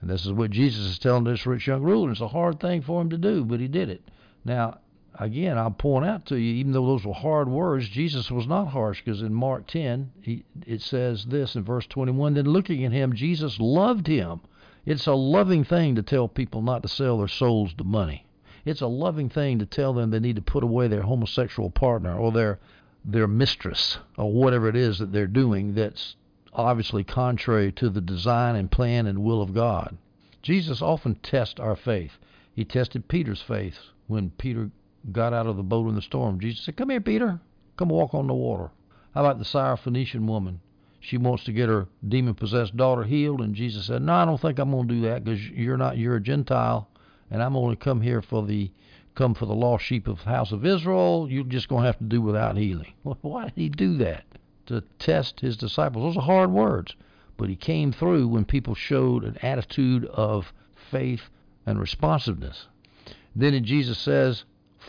[0.00, 2.10] And this is what Jesus is telling this rich young ruler.
[2.10, 4.00] It's a hard thing for him to do, but he did it.
[4.46, 4.78] Now,
[5.18, 8.68] again, I'll point out to you, even though those were hard words, Jesus was not
[8.68, 12.92] harsh because in Mark 10, he, it says this in verse 21 Then looking at
[12.92, 14.40] him, Jesus loved him.
[14.86, 18.26] It's a loving thing to tell people not to sell their souls to money.
[18.64, 22.16] It's a loving thing to tell them they need to put away their homosexual partner
[22.16, 22.58] or their
[23.04, 26.16] their mistress or whatever it is that they're doing that's
[26.52, 29.96] obviously contrary to the design and plan and will of God.
[30.42, 32.18] Jesus often tests our faith.
[32.52, 34.70] He tested Peter's faith when Peter
[35.12, 36.40] got out of the boat in the storm.
[36.40, 37.40] Jesus said, Come here, Peter.
[37.76, 38.70] Come walk on the water.
[39.14, 40.60] How about the Syrophoenician woman?
[41.00, 44.40] She wants to get her demon possessed daughter healed, and Jesus said, No, I don't
[44.40, 46.88] think I'm going to do that because you're not, you're a Gentile,
[47.30, 48.70] and I'm only come here for the
[49.14, 51.28] come for the lost sheep of the house of Israel.
[51.30, 52.92] You're just going to have to do without healing.
[53.02, 54.24] Why did he do that?
[54.66, 56.04] To test his disciples.
[56.04, 56.94] Those are hard words,
[57.36, 61.30] but he came through when people showed an attitude of faith
[61.64, 62.66] and responsiveness.
[63.34, 64.44] Then Jesus says,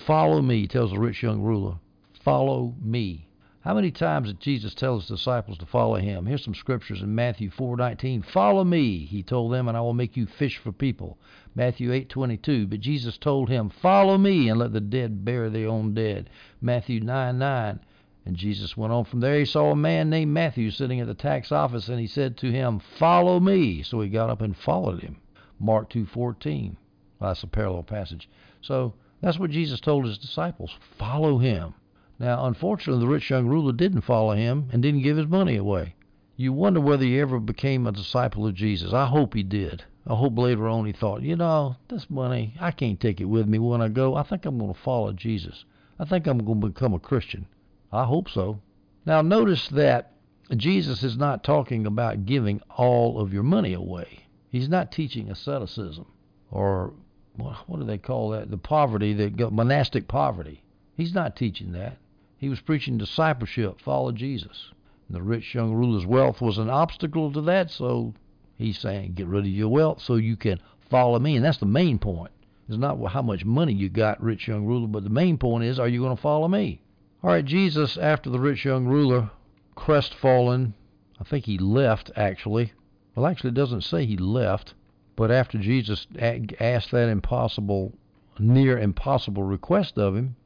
[0.06, 1.76] Follow me, tells the rich young ruler.
[2.14, 3.28] Follow me.
[3.62, 6.26] How many times did Jesus tell his disciples to follow him?
[6.26, 8.22] Here's some scriptures in Matthew 4:19.
[8.22, 11.18] Follow me, he told them, and I will make you fish for people.
[11.54, 12.66] Matthew 8:22.
[12.68, 16.30] But Jesus told him, Follow me, and let the dead bury their own dead.
[16.62, 17.80] Matthew 9:9.
[18.26, 19.38] And Jesus went on from there.
[19.38, 22.52] He saw a man named Matthew sitting at the tax office, and he said to
[22.52, 23.82] him, Follow me.
[23.84, 25.18] So he got up and followed him.
[25.60, 26.78] Mark 2:14.
[27.20, 28.30] Well, that's a parallel passage.
[28.62, 31.74] So that's what Jesus told his disciples follow him.
[32.20, 35.96] Now, unfortunately, the rich young ruler didn't follow him and didn't give his money away.
[36.36, 38.94] You wonder whether he ever became a disciple of Jesus.
[38.94, 39.84] I hope he did.
[40.08, 43.48] I hope later on he thought, you know, this money, I can't take it with
[43.48, 44.16] me when I go.
[44.16, 45.66] I think I'm going to follow Jesus.
[46.00, 47.46] I think I'm going to become a Christian.
[47.92, 48.62] I hope so.
[49.06, 50.14] Now, notice that
[50.56, 54.26] Jesus is not talking about giving all of your money away.
[54.50, 56.06] He's not teaching asceticism
[56.52, 56.94] or
[57.36, 58.52] what do they call that?
[58.52, 60.64] The poverty that monastic poverty.
[60.96, 61.98] He's not teaching that.
[62.38, 64.72] He was preaching discipleship, follow Jesus.
[65.08, 68.14] And the rich young ruler's wealth was an obstacle to that, so
[68.58, 71.36] he's saying, get rid of your wealth so you can follow me.
[71.36, 72.32] And that's the main point.
[72.68, 75.80] It's not how much money you got, rich young ruler, but the main point is,
[75.80, 76.82] are you going to follow me?
[77.24, 79.32] All right, Jesus, after the rich young ruler,
[79.76, 80.74] crestfallen,
[81.20, 82.74] I think he left actually.
[83.16, 84.74] Well, actually, it doesn't say he left.
[85.20, 87.92] But after Jesus asked that impossible,
[88.40, 90.38] near impossible request of him,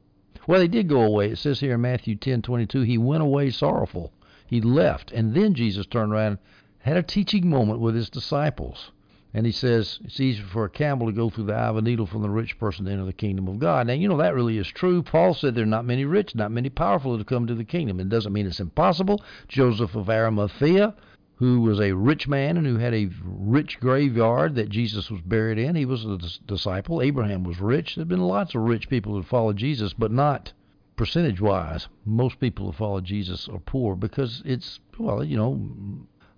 [0.48, 1.30] well, he did go away.
[1.30, 4.12] It says here in Matthew 10:22, he went away sorrowful.
[4.44, 6.38] He left, and then Jesus turned around,
[6.78, 8.90] had a teaching moment with his disciples,
[9.32, 11.82] and he says it's easier for a camel to go through the eye of a
[11.82, 13.86] needle from the rich person to enter the kingdom of God.
[13.86, 15.04] Now, you know that really is true.
[15.04, 18.00] Paul said there are not many rich, not many powerful to come to the kingdom.
[18.00, 19.22] It doesn't mean it's impossible.
[19.46, 20.94] Joseph of Arimathea
[21.36, 25.58] who was a rich man and who had a rich graveyard that Jesus was buried
[25.58, 25.74] in.
[25.74, 27.02] He was a disciple.
[27.02, 27.96] Abraham was rich.
[27.96, 30.52] There have been lots of rich people who followed Jesus, but not
[30.96, 31.88] percentage wise.
[32.04, 35.60] Most people who follow Jesus are poor because it's, well, you know,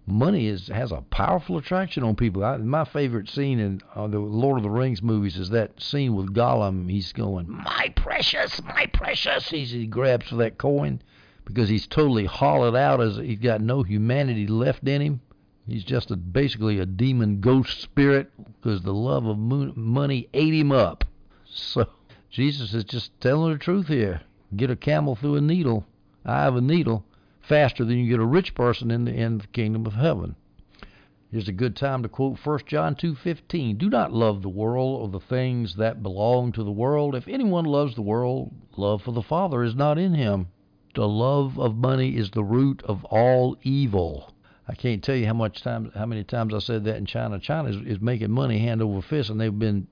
[0.06, 2.42] money is has a powerful attraction on people.
[2.42, 6.14] I, my favorite scene in uh, the Lord of the Rings movies is that scene
[6.14, 6.90] with Gollum.
[6.90, 11.02] He's going, "My precious, my precious." He's, he grabs for that coin
[11.46, 15.20] because he's totally hollowed out as he's got no humanity left in him.
[15.66, 18.30] He's just a, basically a demon ghost spirit
[18.60, 21.04] because the love of money ate him up.
[21.44, 21.88] So
[22.30, 24.20] Jesus is just telling the truth here.
[24.54, 25.86] Get a camel through a needle,
[26.24, 27.04] eye of a needle,
[27.40, 30.36] faster than you get a rich person in the in the kingdom of heaven.
[31.30, 33.78] Here's a good time to quote 1 John 2:15.
[33.78, 37.14] Do not love the world or the things that belong to the world.
[37.14, 40.48] If anyone loves the world, love for the Father is not in him.
[40.96, 44.32] The love of money is the root of all evil.
[44.66, 47.38] I can't tell you how much time, how many times I said that in China.
[47.38, 49.86] China is, is making money hand over fist, and they've been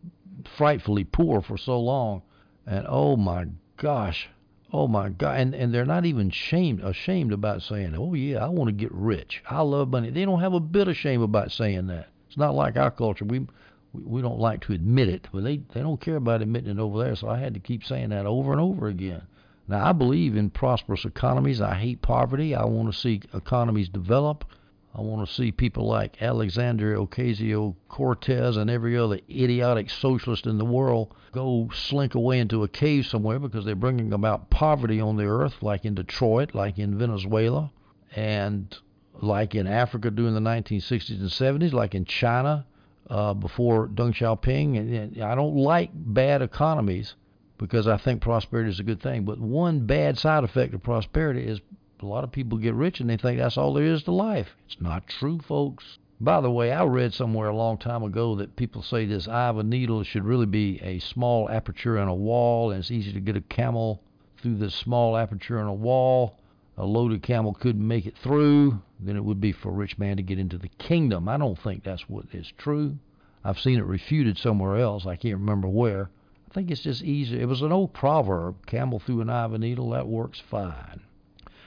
[0.56, 2.22] frightfully poor for so long.
[2.66, 4.28] And oh my gosh,
[4.76, 5.38] Oh my God!
[5.38, 8.90] And and they're not even shamed ashamed about saying, "Oh yeah, I want to get
[8.90, 9.40] rich.
[9.48, 12.08] I love money." They don't have a bit of shame about saying that.
[12.26, 13.24] It's not like our culture.
[13.24, 13.46] We
[13.92, 17.04] we don't like to admit it, but they they don't care about admitting it over
[17.04, 17.14] there.
[17.14, 19.22] So I had to keep saying that over and over again.
[19.66, 21.60] Now I believe in prosperous economies.
[21.60, 22.54] I hate poverty.
[22.54, 24.44] I want to see economies develop.
[24.94, 30.58] I want to see people like Alexander Ocasio Cortez and every other idiotic socialist in
[30.58, 35.16] the world go slink away into a cave somewhere because they're bringing about poverty on
[35.16, 37.72] the earth, like in Detroit, like in Venezuela,
[38.14, 38.76] and
[39.20, 42.64] like in Africa during the 1960s and 70s, like in China
[43.08, 44.78] uh, before Deng Xiaoping.
[44.78, 47.14] And I don't like bad economies
[47.64, 49.24] because I think prosperity is a good thing.
[49.24, 51.60] But one bad side effect of prosperity is
[52.00, 54.54] a lot of people get rich and they think that's all there is to life.
[54.66, 55.98] It's not true, folks.
[56.20, 59.48] By the way, I read somewhere a long time ago that people say this eye
[59.48, 63.14] of a needle should really be a small aperture in a wall, and it's easy
[63.14, 64.02] to get a camel
[64.36, 66.36] through this small aperture in a wall.
[66.76, 70.18] A loaded camel couldn't make it through, then it would be for a rich man
[70.18, 71.30] to get into the kingdom.
[71.30, 72.98] I don't think that's what is true.
[73.42, 75.06] I've seen it refuted somewhere else.
[75.06, 76.10] I can't remember where.
[76.54, 77.40] Think it's just easier.
[77.40, 81.00] It was an old proverb camel through an eye of a needle, that works fine.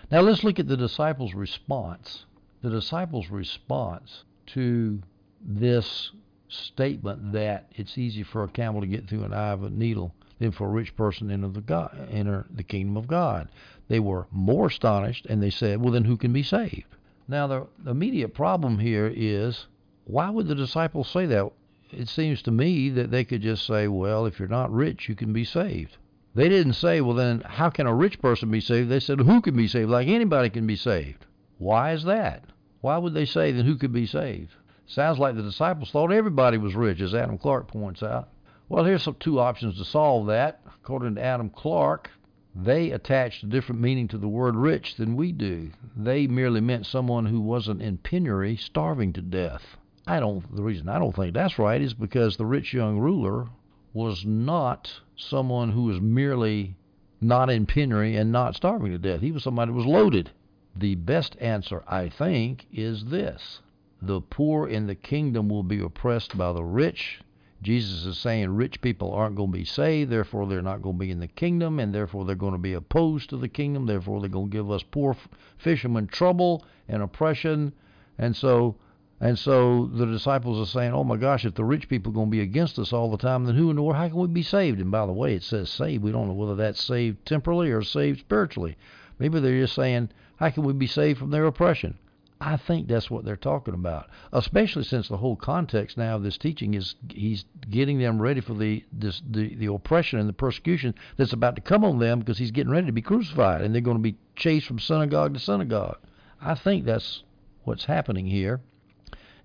[0.10, 2.26] Now let's look at the disciples' response.
[2.62, 5.02] The disciples' response to
[5.42, 6.12] this
[6.48, 10.16] statement that it's easy for a camel to get through an eye of a needle
[10.40, 13.50] than for a rich person to enter the, God, enter the kingdom of God.
[13.90, 16.86] They were more astonished and they said, Well, then who can be saved?
[17.28, 19.68] Now, the immediate problem here is
[20.06, 21.52] why would the disciples say that?
[21.92, 25.16] It seems to me that they could just say, Well, if you're not rich, you
[25.16, 25.98] can be saved.
[26.38, 28.90] They didn't say, well, then how can a rich person be saved?
[28.90, 29.90] They said, who can be saved?
[29.90, 31.26] Like anybody can be saved.
[31.58, 32.44] Why is that?
[32.82, 34.54] Why would they say that who could be saved?
[34.86, 38.30] Sounds like the disciples thought everybody was rich, as Adam Clarke points out.
[38.70, 40.62] Well, here's some two options to solve that.
[40.84, 42.12] According to Adam Clarke,
[42.54, 45.72] they attached a different meaning to the word rich than we do.
[45.96, 49.76] They merely meant someone who wasn't in penury, starving to death.
[50.08, 50.56] I don't.
[50.56, 53.48] The reason I don't think that's right is because the rich young ruler
[53.94, 56.76] was not someone who was merely
[57.20, 59.20] not in penury and not starving to death.
[59.20, 60.32] He was somebody who was loaded.
[60.76, 63.62] The best answer, I think, is this
[64.02, 67.20] the poor in the kingdom will be oppressed by the rich.
[67.62, 71.00] Jesus is saying rich people aren't going to be saved, therefore they're not going to
[71.00, 74.22] be in the kingdom, and therefore they're going to be opposed to the kingdom, therefore
[74.22, 75.18] they're going to give us poor
[75.58, 77.74] fishermen trouble and oppression.
[78.20, 78.76] And so
[79.20, 82.28] and so the disciples are saying, "Oh my gosh, if the rich people are going
[82.28, 83.98] to be against us all the time, then who in the world?
[83.98, 86.04] How can we be saved?" And by the way, it says saved.
[86.04, 88.78] We don't know whether that's saved temporally or saved spiritually.
[89.18, 91.98] Maybe they're just saying, "How can we be saved from their oppression?"
[92.40, 96.38] I think that's what they're talking about, especially since the whole context now of this
[96.38, 100.94] teaching is he's getting them ready for the this, the the oppression and the persecution
[101.16, 103.82] that's about to come on them because he's getting ready to be crucified and they're
[103.82, 105.98] going to be chased from synagogue to synagogue.
[106.40, 107.24] I think that's
[107.64, 108.62] what's happening here.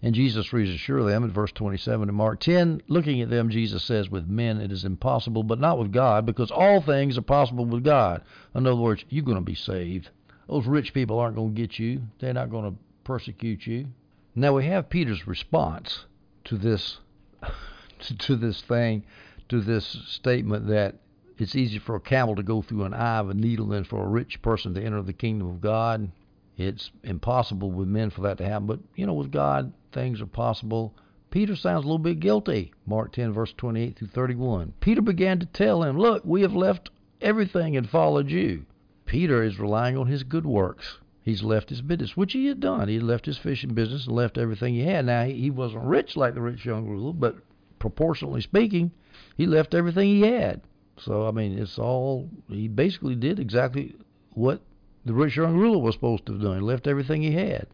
[0.04, 2.82] And Jesus reassures them in verse 27 in Mark 10.
[2.88, 6.50] Looking at them, Jesus says, With men it is impossible, but not with God, because
[6.50, 8.22] all things are possible with God.
[8.54, 10.10] In other words, you're going to be saved.
[10.48, 13.86] Those rich people aren't going to get you, they're not going to persecute you.
[14.34, 16.06] Now we have Peter's response
[16.44, 16.98] to this
[18.18, 19.04] to, this thing,
[19.48, 20.96] to this statement that
[21.38, 24.04] it's easy for a camel to go through an eye of a needle than for
[24.04, 26.10] a rich person to enter the kingdom of God.
[26.58, 30.26] It's impossible with men for that to happen, but you know, with God, things are
[30.26, 30.94] possible.
[31.30, 32.72] Peter sounds a little bit guilty.
[32.84, 34.74] Mark 10, verse 28 through 31.
[34.80, 36.90] Peter began to tell him, Look, we have left
[37.22, 38.66] everything and followed you.
[39.06, 40.98] Peter is relying on his good works.
[41.22, 42.88] He's left his business, which he had done.
[42.88, 45.06] He had left his fishing business and left everything he had.
[45.06, 47.36] Now, he wasn't rich like the rich young ruler, but
[47.78, 48.90] proportionally speaking,
[49.36, 50.60] he left everything he had.
[50.98, 53.96] So, I mean, it's all, he basically did exactly
[54.34, 54.60] what
[55.04, 56.56] the rich young ruler was supposed to have done.
[56.56, 57.66] He left everything he had.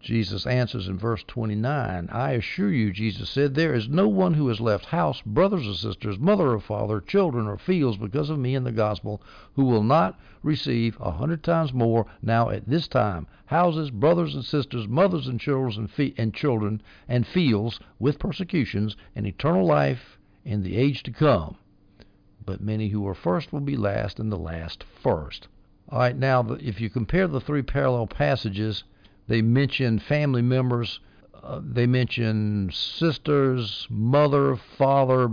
[0.00, 4.48] Jesus answers in verse 29 I assure you, Jesus said, there is no one who
[4.48, 8.54] has left house, brothers or sisters, mother or father, children or fields because of me
[8.54, 9.20] and the gospel,
[9.54, 14.44] who will not receive a hundred times more now at this time houses, brothers and
[14.44, 20.62] sisters, mothers and children and, and children and fields with persecutions and eternal life in
[20.62, 21.56] the age to come.
[22.46, 25.46] But many who are first will be last, and the last first.
[25.92, 28.84] All right, now if you compare the three parallel passages,
[29.26, 31.00] they mention family members.
[31.42, 35.28] Uh, they mention sisters, mother, father,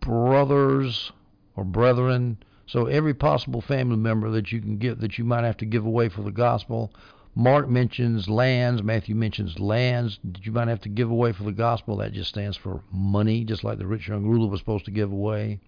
[0.00, 1.12] brothers,
[1.54, 2.36] or brethren.
[2.66, 5.86] So every possible family member that you can give that you might have to give
[5.86, 6.92] away for the gospel.
[7.34, 8.82] Mark mentions lands.
[8.82, 11.96] Matthew mentions lands that you might have to give away for the gospel.
[11.96, 15.10] That just stands for money, just like the rich young ruler was supposed to give
[15.10, 15.60] away.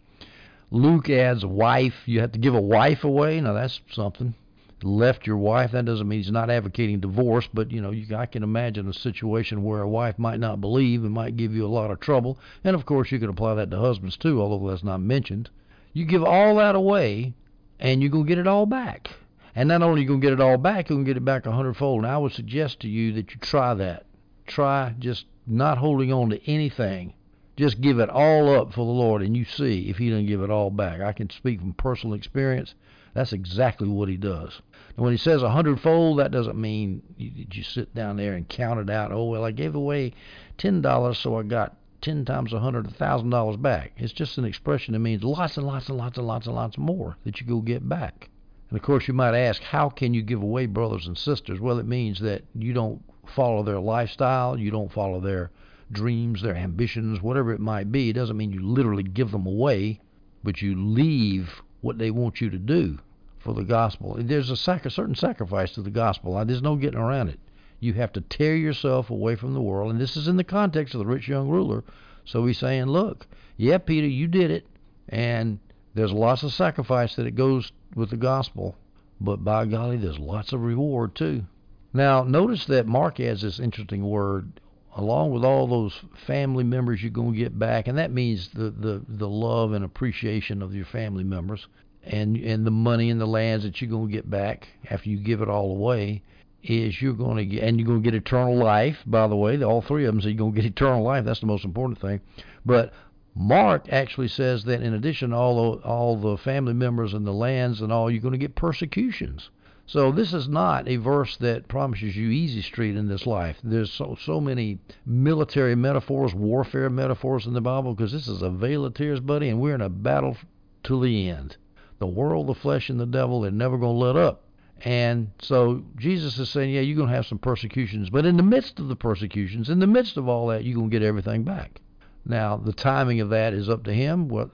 [0.71, 1.95] Luke adds wife.
[2.07, 3.41] You have to give a wife away.
[3.41, 4.35] Now that's something
[4.83, 5.73] left your wife.
[5.73, 8.93] That doesn't mean he's not advocating divorce, but you know, you, I can imagine a
[8.93, 12.39] situation where a wife might not believe and might give you a lot of trouble.
[12.65, 15.51] And of course, you can apply that to husbands too, although that's not mentioned.
[15.93, 17.35] You give all that away,
[17.81, 19.11] and you're gonna get it all back.
[19.55, 21.47] And not only are you gonna get it all back, you're gonna get it back
[21.47, 22.05] a hundredfold.
[22.05, 24.05] And I would suggest to you that you try that.
[24.47, 27.15] Try just not holding on to anything.
[27.59, 30.43] Just give it all up for the Lord, and you see if He doesn't give
[30.43, 31.01] it all back.
[31.01, 32.75] I can speak from personal experience.
[33.15, 34.63] That's exactly what He does.
[34.97, 38.49] And when he says a hundredfold, that doesn't mean you, you sit down there and
[38.49, 39.11] count it out.
[39.11, 40.13] Oh well, I gave away
[40.57, 43.93] ten dollars, so I got ten times a hundred, a thousand dollars back.
[43.97, 46.79] It's just an expression that means lots and lots and lots and lots and lots
[46.79, 48.31] more that you go get back.
[48.71, 51.59] And of course, you might ask, how can you give away brothers and sisters?
[51.59, 55.51] Well, it means that you don't follow their lifestyle, you don't follow their
[55.91, 58.11] dreams, their ambitions, whatever it might be.
[58.11, 60.01] It doesn't mean you literally give them away,
[60.43, 62.99] but you leave what they want you to do
[63.39, 64.17] for the gospel.
[64.19, 66.45] There's a, sac- a certain sacrifice to the gospel.
[66.45, 67.41] There's no getting around it.
[67.81, 70.95] You have to tear yourself away from the world, and this is in the context
[70.95, 71.85] of the rich young ruler.
[72.25, 73.27] So he's saying, look,
[73.57, 74.67] yeah, Peter, you did it,
[75.09, 75.61] and
[75.95, 78.77] there's lots of sacrifice that it goes with the gospel,
[79.21, 81.45] but by golly, there's lots of reward too.
[81.93, 84.61] Now, notice that Mark adds this interesting word
[84.97, 88.71] along with all those family members you're going to get back, and that means the,
[88.71, 91.67] the, the love and appreciation of your family members
[92.05, 95.19] and and the money and the lands that you're going to get back after you
[95.19, 96.23] give it all away
[96.63, 98.97] is you're going to get and you're going to get eternal life.
[99.07, 101.25] By the way, all three of them say you're going to get eternal life.
[101.25, 102.21] That's the most important thing.
[102.65, 102.93] But
[103.35, 107.33] Mark actually says that in addition to all the, all the family members and the
[107.33, 109.51] lands and all, you're going to get persecutions.
[109.89, 113.57] So this is not a verse that promises you easy street in this life.
[113.65, 118.51] There's so so many military metaphors, warfare metaphors in the Bible because this is a
[118.51, 120.37] vale of tears, buddy, and we're in a battle
[120.85, 121.57] to the end
[121.99, 124.45] the world, the flesh, and the devil, they're never going to let up.
[124.83, 128.43] And so Jesus is saying, yeah, you're going to have some persecutions, but in the
[128.43, 131.43] midst of the persecutions, in the midst of all that, you're going to get everything
[131.43, 131.81] back.
[132.25, 134.29] Now, the timing of that is up to him.
[134.29, 134.51] Well,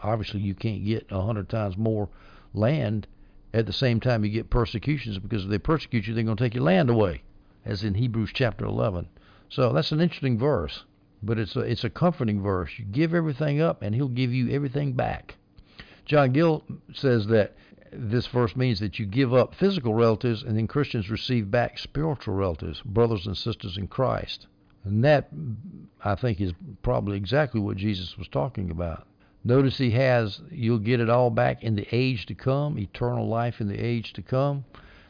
[0.00, 2.08] obviously, you can't get a hundred times more
[2.54, 3.06] land
[3.56, 6.44] at the same time you get persecutions because if they persecute you, they're going to
[6.44, 7.22] take your land away,
[7.64, 9.08] as in Hebrews chapter 11.
[9.48, 10.84] So that's an interesting verse,
[11.22, 12.70] but it's a, it's a comforting verse.
[12.76, 15.36] You give everything up, and he'll give you everything back.
[16.04, 17.56] John Gill says that
[17.90, 22.34] this verse means that you give up physical relatives and then Christians receive back spiritual
[22.34, 24.48] relatives, brothers and sisters in Christ.
[24.84, 25.30] And that,
[26.04, 26.52] I think, is
[26.82, 29.06] probably exactly what Jesus was talking about.
[29.46, 33.60] Notice he has, you'll get it all back in the age to come, eternal life
[33.60, 34.64] in the age to come.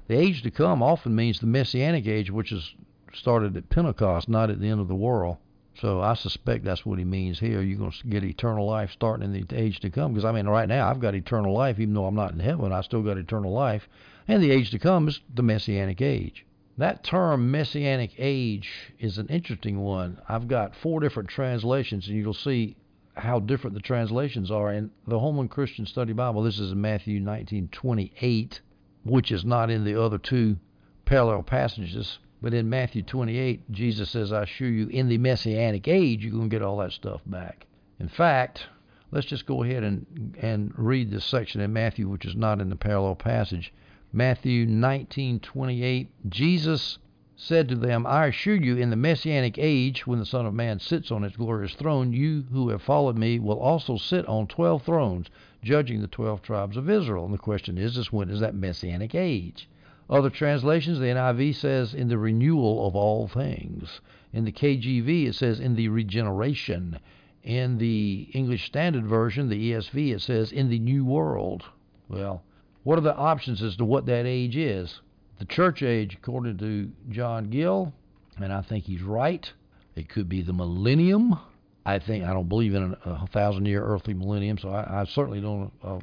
[0.08, 2.74] The age to come often means the Messianic age, which is
[3.14, 5.38] started at Pentecost, not at the end of the world.
[5.80, 7.62] So I suspect that's what he means here.
[7.62, 10.12] You're going to get eternal life starting in the age to come.
[10.12, 12.74] Because I mean, right now I've got eternal life, even though I'm not in heaven.
[12.74, 13.88] I still got eternal life,
[14.28, 16.44] and the age to come is the messianic age.
[16.76, 20.20] That term messianic age is an interesting one.
[20.28, 22.76] I've got four different translations, and you'll see
[23.16, 24.72] how different the translations are.
[24.72, 28.60] In the Holman Christian Study Bible, this is in Matthew 19:28,
[29.04, 30.56] which is not in the other two
[31.04, 32.18] parallel passages.
[32.42, 36.50] But in Matthew 28, Jesus says, I assure you, in the Messianic age, you're going
[36.50, 37.66] to get all that stuff back.
[37.98, 38.66] In fact,
[39.10, 42.68] let's just go ahead and, and read this section in Matthew, which is not in
[42.68, 43.72] the parallel passage.
[44.12, 46.98] Matthew 19:28, Jesus
[47.38, 50.80] said to them, I assure you, in the Messianic age, when the Son of Man
[50.80, 54.82] sits on his glorious throne, you who have followed me will also sit on twelve
[54.84, 55.26] thrones,
[55.62, 57.26] judging the twelve tribes of Israel.
[57.26, 59.68] And the question is, is when is that Messianic age?
[60.08, 64.00] Other translations, the NIV says, in the renewal of all things.
[64.32, 66.98] In the KJV, it says, in the regeneration.
[67.42, 71.64] In the English Standard Version, the ESV, it says, in the new world.
[72.08, 72.44] Well,
[72.82, 75.02] what are the options as to what that age is?
[75.38, 77.92] The church age, according to John Gill,
[78.38, 79.50] and I think he's right.
[79.94, 81.38] It could be the millennium.
[81.84, 85.04] I think I don't believe in a, a thousand year earthly millennium, so I, I
[85.04, 85.98] certainly don't uh,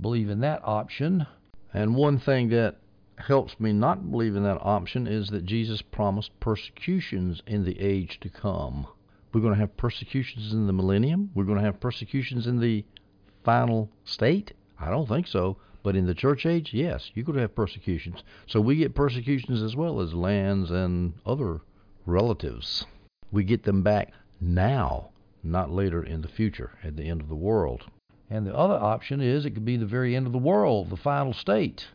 [0.00, 1.26] believe in that option.
[1.72, 2.76] And one thing that
[3.16, 8.18] helps me not believe in that option is that Jesus promised persecutions in the age
[8.20, 8.86] to come.
[9.32, 11.30] We're going to have persecutions in the millennium.
[11.34, 12.84] We're going to have persecutions in the
[13.44, 14.52] final state.
[14.78, 15.56] I don't think so.
[15.84, 18.24] But in the church age, yes, you could have persecutions.
[18.46, 21.60] So we get persecutions as well as lands and other
[22.06, 22.86] relatives.
[23.30, 25.10] We get them back now,
[25.42, 27.84] not later in the future, at the end of the world.
[28.30, 30.96] And the other option is it could be the very end of the world, the
[30.96, 31.86] final state.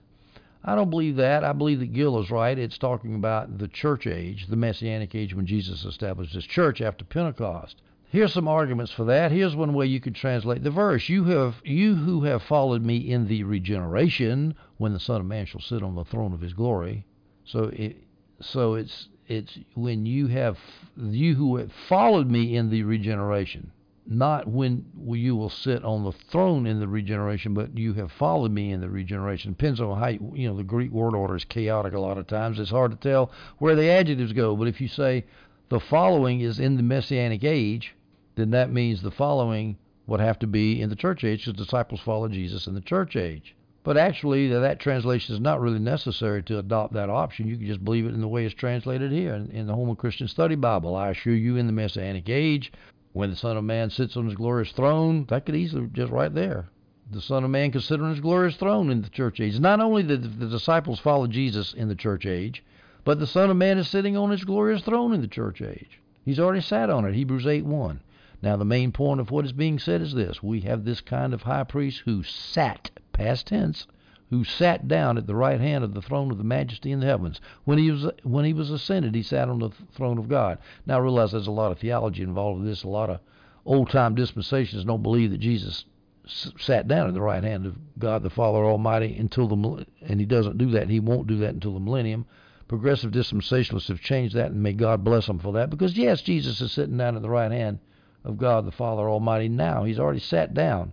[0.63, 1.43] I don't believe that.
[1.43, 2.59] I believe that Gill is right.
[2.59, 7.05] It's talking about the church age, the messianic age when Jesus established his church after
[7.05, 7.81] Pentecost.
[8.11, 9.31] Here's some arguments for that.
[9.31, 11.09] Here's one way you could translate the verse.
[11.09, 15.45] You have you who have followed me in the regeneration when the Son of Man
[15.45, 17.05] shall sit on the throne of his glory.
[17.45, 17.97] So it
[18.41, 20.57] so it's it's when you have
[20.97, 23.71] you who have followed me in the regeneration
[24.11, 28.51] not when you will sit on the throne in the regeneration, but you have followed
[28.51, 29.51] me in the regeneration.
[29.51, 32.25] Depends on how you, you know the Greek word order is chaotic a lot of
[32.25, 32.59] times.
[32.59, 34.55] It's hard to tell where the adjectives go.
[34.55, 35.25] But if you say
[35.69, 37.93] the following is in the messianic age,
[38.39, 39.77] then that means the following
[40.07, 43.15] would have to be in the church age, because disciples follow Jesus in the church
[43.15, 43.55] age.
[43.83, 47.47] But actually, that translation is not really necessary to adopt that option.
[47.47, 50.27] You can just believe it in the way it's translated here in, the Holman Christian
[50.27, 50.95] Study Bible.
[50.95, 52.71] I assure you, in the Messianic age,
[53.13, 56.33] when the Son of Man sits on his glorious throne, that could easily just right
[56.33, 56.69] there.
[57.09, 59.59] The Son of Man considering his glorious throne in the church age.
[59.59, 62.63] Not only did the disciples follow Jesus in the church age,
[63.05, 65.99] but the Son of Man is sitting on his glorious throne in the church age.
[66.25, 67.15] He's already sat on it.
[67.15, 68.01] Hebrews 8 1.
[68.41, 71.33] Now, the main point of what is being said is this we have this kind
[71.33, 73.85] of high priest who sat, past tense,
[74.29, 77.05] who sat down at the right hand of the throne of the majesty in the
[77.05, 77.41] heavens.
[77.65, 80.57] When he was when he was ascended, he sat on the throne of God.
[80.85, 82.83] Now I realize there's a lot of theology involved with this.
[82.83, 83.19] A lot of
[83.65, 85.83] old time dispensations don't believe that Jesus
[86.25, 90.25] sat down at the right hand of God the Father Almighty until the and he
[90.25, 90.89] doesn't do that.
[90.89, 92.25] He won't do that until the millennium.
[92.69, 95.69] Progressive dispensationalists have changed that, and may God bless them for that.
[95.69, 97.79] Because yes, Jesus is sitting down at the right hand
[98.23, 99.83] of God the Father Almighty now.
[99.83, 100.91] He's already sat down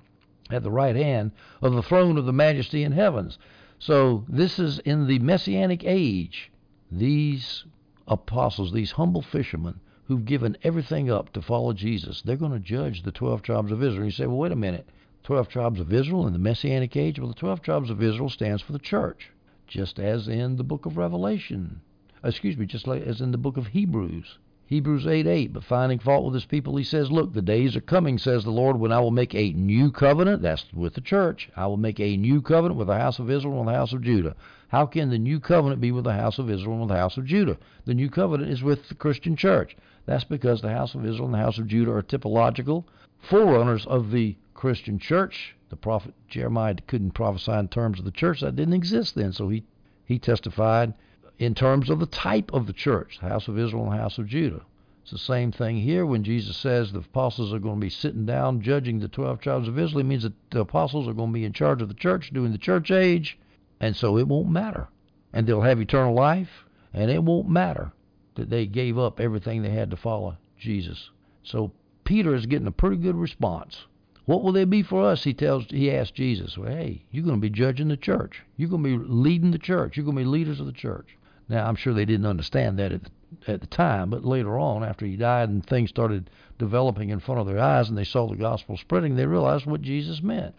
[0.51, 3.39] at the right hand of the throne of the majesty in heavens.
[3.79, 6.51] So this is in the messianic age.
[6.91, 7.65] These
[8.07, 13.03] apostles, these humble fishermen who've given everything up to follow Jesus, they're going to judge
[13.03, 14.05] the 12 tribes of Israel.
[14.05, 14.89] You say, well, wait a minute.
[15.25, 17.19] 12 tribes of Israel in the messianic age?
[17.19, 19.33] Well, the 12 tribes of Israel stands for the church,
[19.67, 21.81] just as in the book of Revelation.
[22.23, 24.39] Excuse me, just like as in the book of Hebrews.
[24.69, 25.53] Hebrews 8 8.
[25.53, 28.51] But finding fault with his people, he says, Look, the days are coming, says the
[28.51, 30.43] Lord, when I will make a new covenant.
[30.43, 31.49] That's with the church.
[31.57, 34.03] I will make a new covenant with the house of Israel and the house of
[34.03, 34.35] Judah.
[34.69, 37.27] How can the new covenant be with the house of Israel and the house of
[37.27, 37.57] Judah?
[37.85, 39.77] The new covenant is with the Christian church.
[40.05, 42.85] That's because the house of Israel and the house of Judah are typological
[43.21, 45.55] forerunners of the Christian church.
[45.69, 48.41] The prophet Jeremiah couldn't prophesy in terms of the church.
[48.41, 49.33] That didn't exist then.
[49.33, 49.63] So he,
[50.05, 50.95] he testified
[51.39, 54.19] in terms of the type of the church, the house of Israel and the house
[54.19, 54.63] of Judah.
[55.03, 58.27] It's the same thing here when Jesus says the apostles are going to be sitting
[58.27, 60.01] down judging the 12 tribes of Israel.
[60.01, 62.51] It means that the apostles are going to be in charge of the church during
[62.51, 63.39] the church age,
[63.79, 64.89] and so it won't matter.
[65.33, 67.93] And they'll have eternal life, and it won't matter
[68.35, 71.11] that they gave up everything they had to follow Jesus.
[71.45, 71.71] So
[72.05, 73.87] Peter is getting a pretty good response.
[74.25, 75.23] What will they be for us?
[75.23, 78.43] He tells he asks Jesus, well, hey, you're going to be judging the church.
[78.57, 79.97] You're going to be leading the church.
[79.97, 81.17] You're going to be leaders of the church.
[81.49, 83.11] Now, I'm sure they didn't understand that at the,
[83.47, 86.29] at the time, but later on, after he died and things started
[86.59, 89.83] developing in front of their eyes and they saw the gospel spreading, they realized what
[89.83, 90.55] Jesus meant.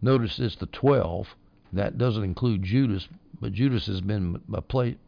[0.00, 1.36] Notice it's the 12.
[1.72, 3.08] That doesn't include Judas,
[3.40, 4.40] but Judas has been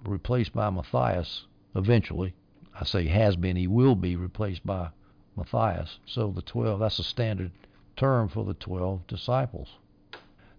[0.05, 2.35] replaced by Matthias eventually.
[2.79, 4.91] I say has been, he will be replaced by
[5.37, 5.99] Matthias.
[6.07, 7.51] So the 12, that's a standard
[7.97, 9.69] term for the 12 disciples.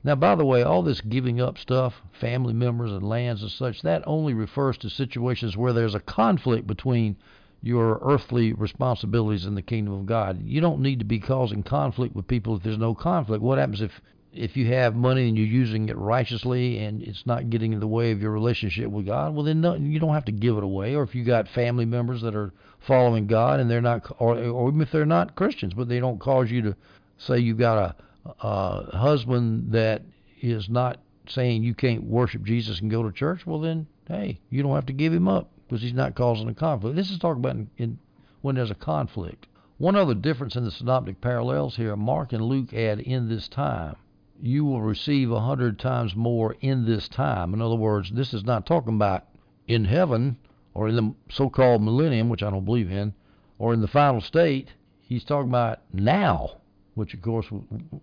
[0.05, 3.81] Now, by the way, all this giving up stuff, family members and lands and such,
[3.81, 7.17] that only refers to situations where there's a conflict between
[7.63, 10.43] your earthly responsibilities in the kingdom of God.
[10.45, 13.41] You don't need to be causing conflict with people if there's no conflict.
[13.41, 13.99] What happens if
[14.31, 17.87] if you have money and you're using it righteously and it's not getting in the
[17.87, 20.63] way of your relationship with God, well then no, you don't have to give it
[20.63, 20.93] away.
[20.93, 24.67] Or if you got family members that are following God and they're not, or, or
[24.67, 26.75] even if they're not Christians, but they don't cause you to
[27.17, 27.95] say you've got a
[28.25, 30.03] a husband that
[30.41, 34.63] is not saying you can't worship Jesus and go to church, well then, hey, you
[34.63, 36.95] don't have to give him up because he's not causing a conflict.
[36.95, 37.99] This is talking about in, in,
[38.41, 39.47] when there's a conflict.
[39.77, 43.95] One other difference in the synoptic parallels here, Mark and Luke add in this time.
[44.41, 47.53] You will receive a hundred times more in this time.
[47.53, 49.25] In other words, this is not talking about
[49.67, 50.37] in heaven
[50.73, 53.13] or in the so called millennium, which I don't believe in,
[53.57, 54.69] or in the final state.
[55.01, 56.57] He's talking about now,
[56.95, 57.47] which of course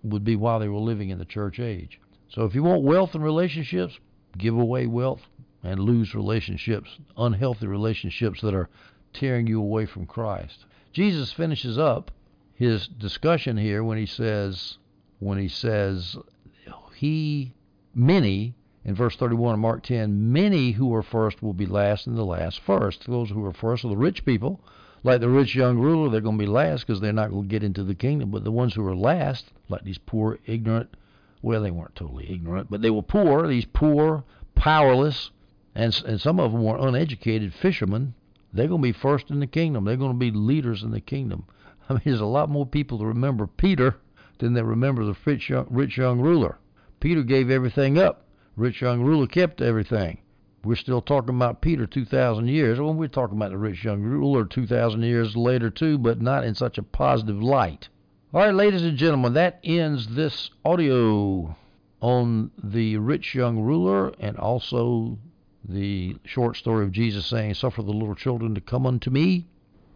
[0.03, 2.01] would be while they were living in the church age.
[2.29, 3.99] So if you want wealth and relationships,
[4.39, 5.23] give away wealth
[5.63, 8.69] and lose relationships, unhealthy relationships that are
[9.13, 10.65] tearing you away from Christ.
[10.93, 12.11] Jesus finishes up
[12.55, 14.79] his discussion here when he says
[15.19, 16.17] when he says
[16.95, 17.53] he
[17.95, 22.17] many in verse 31 of Mark 10, many who are first will be last and
[22.17, 23.07] the last first.
[23.07, 24.61] Those who are first are the rich people.
[25.05, 27.49] Like the rich young ruler, they're going to be last because they're not going to
[27.49, 28.31] get into the kingdom.
[28.31, 30.91] But the ones who are last, like these poor, ignorant,
[31.43, 34.23] well, they weren't totally ignorant, but they were poor, these poor,
[34.55, 35.31] powerless,
[35.75, 38.15] and, and some of them were uneducated fishermen.
[38.53, 39.85] They're going to be first in the kingdom.
[39.85, 41.47] They're going to be leaders in the kingdom.
[41.89, 43.97] I mean, there's a lot more people to remember Peter
[44.39, 46.59] than they remember the rich young, rich young ruler.
[47.01, 48.27] Peter gave everything up.
[48.55, 50.19] Rich young ruler kept everything.
[50.65, 52.79] We're still talking about Peter 2,000 years.
[52.79, 56.55] Well, we're talking about the rich young ruler 2,000 years later, too, but not in
[56.55, 57.89] such a positive light.
[58.33, 61.57] All right, ladies and gentlemen, that ends this audio
[62.01, 65.19] on the rich young ruler and also
[65.69, 69.49] the short story of Jesus saying, Suffer the little children to come unto me.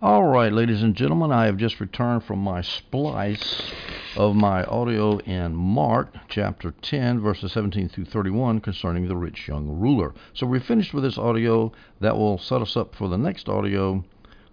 [0.06, 3.72] All right, ladies and gentlemen, I have just returned from my splice
[4.16, 9.68] of my audio in Mark chapter 10, verses 17 through 31 concerning the rich young
[9.68, 10.14] ruler.
[10.32, 11.72] So we're finished with this audio.
[11.98, 14.04] That will set us up for the next audio,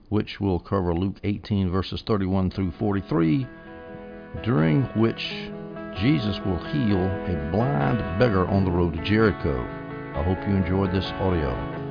[0.09, 3.45] which will cover Luke 18, verses 31 through 43,
[4.41, 5.51] during which
[5.97, 9.61] Jesus will heal a blind beggar on the road to Jericho.
[10.15, 11.82] I hope you enjoyed this audio.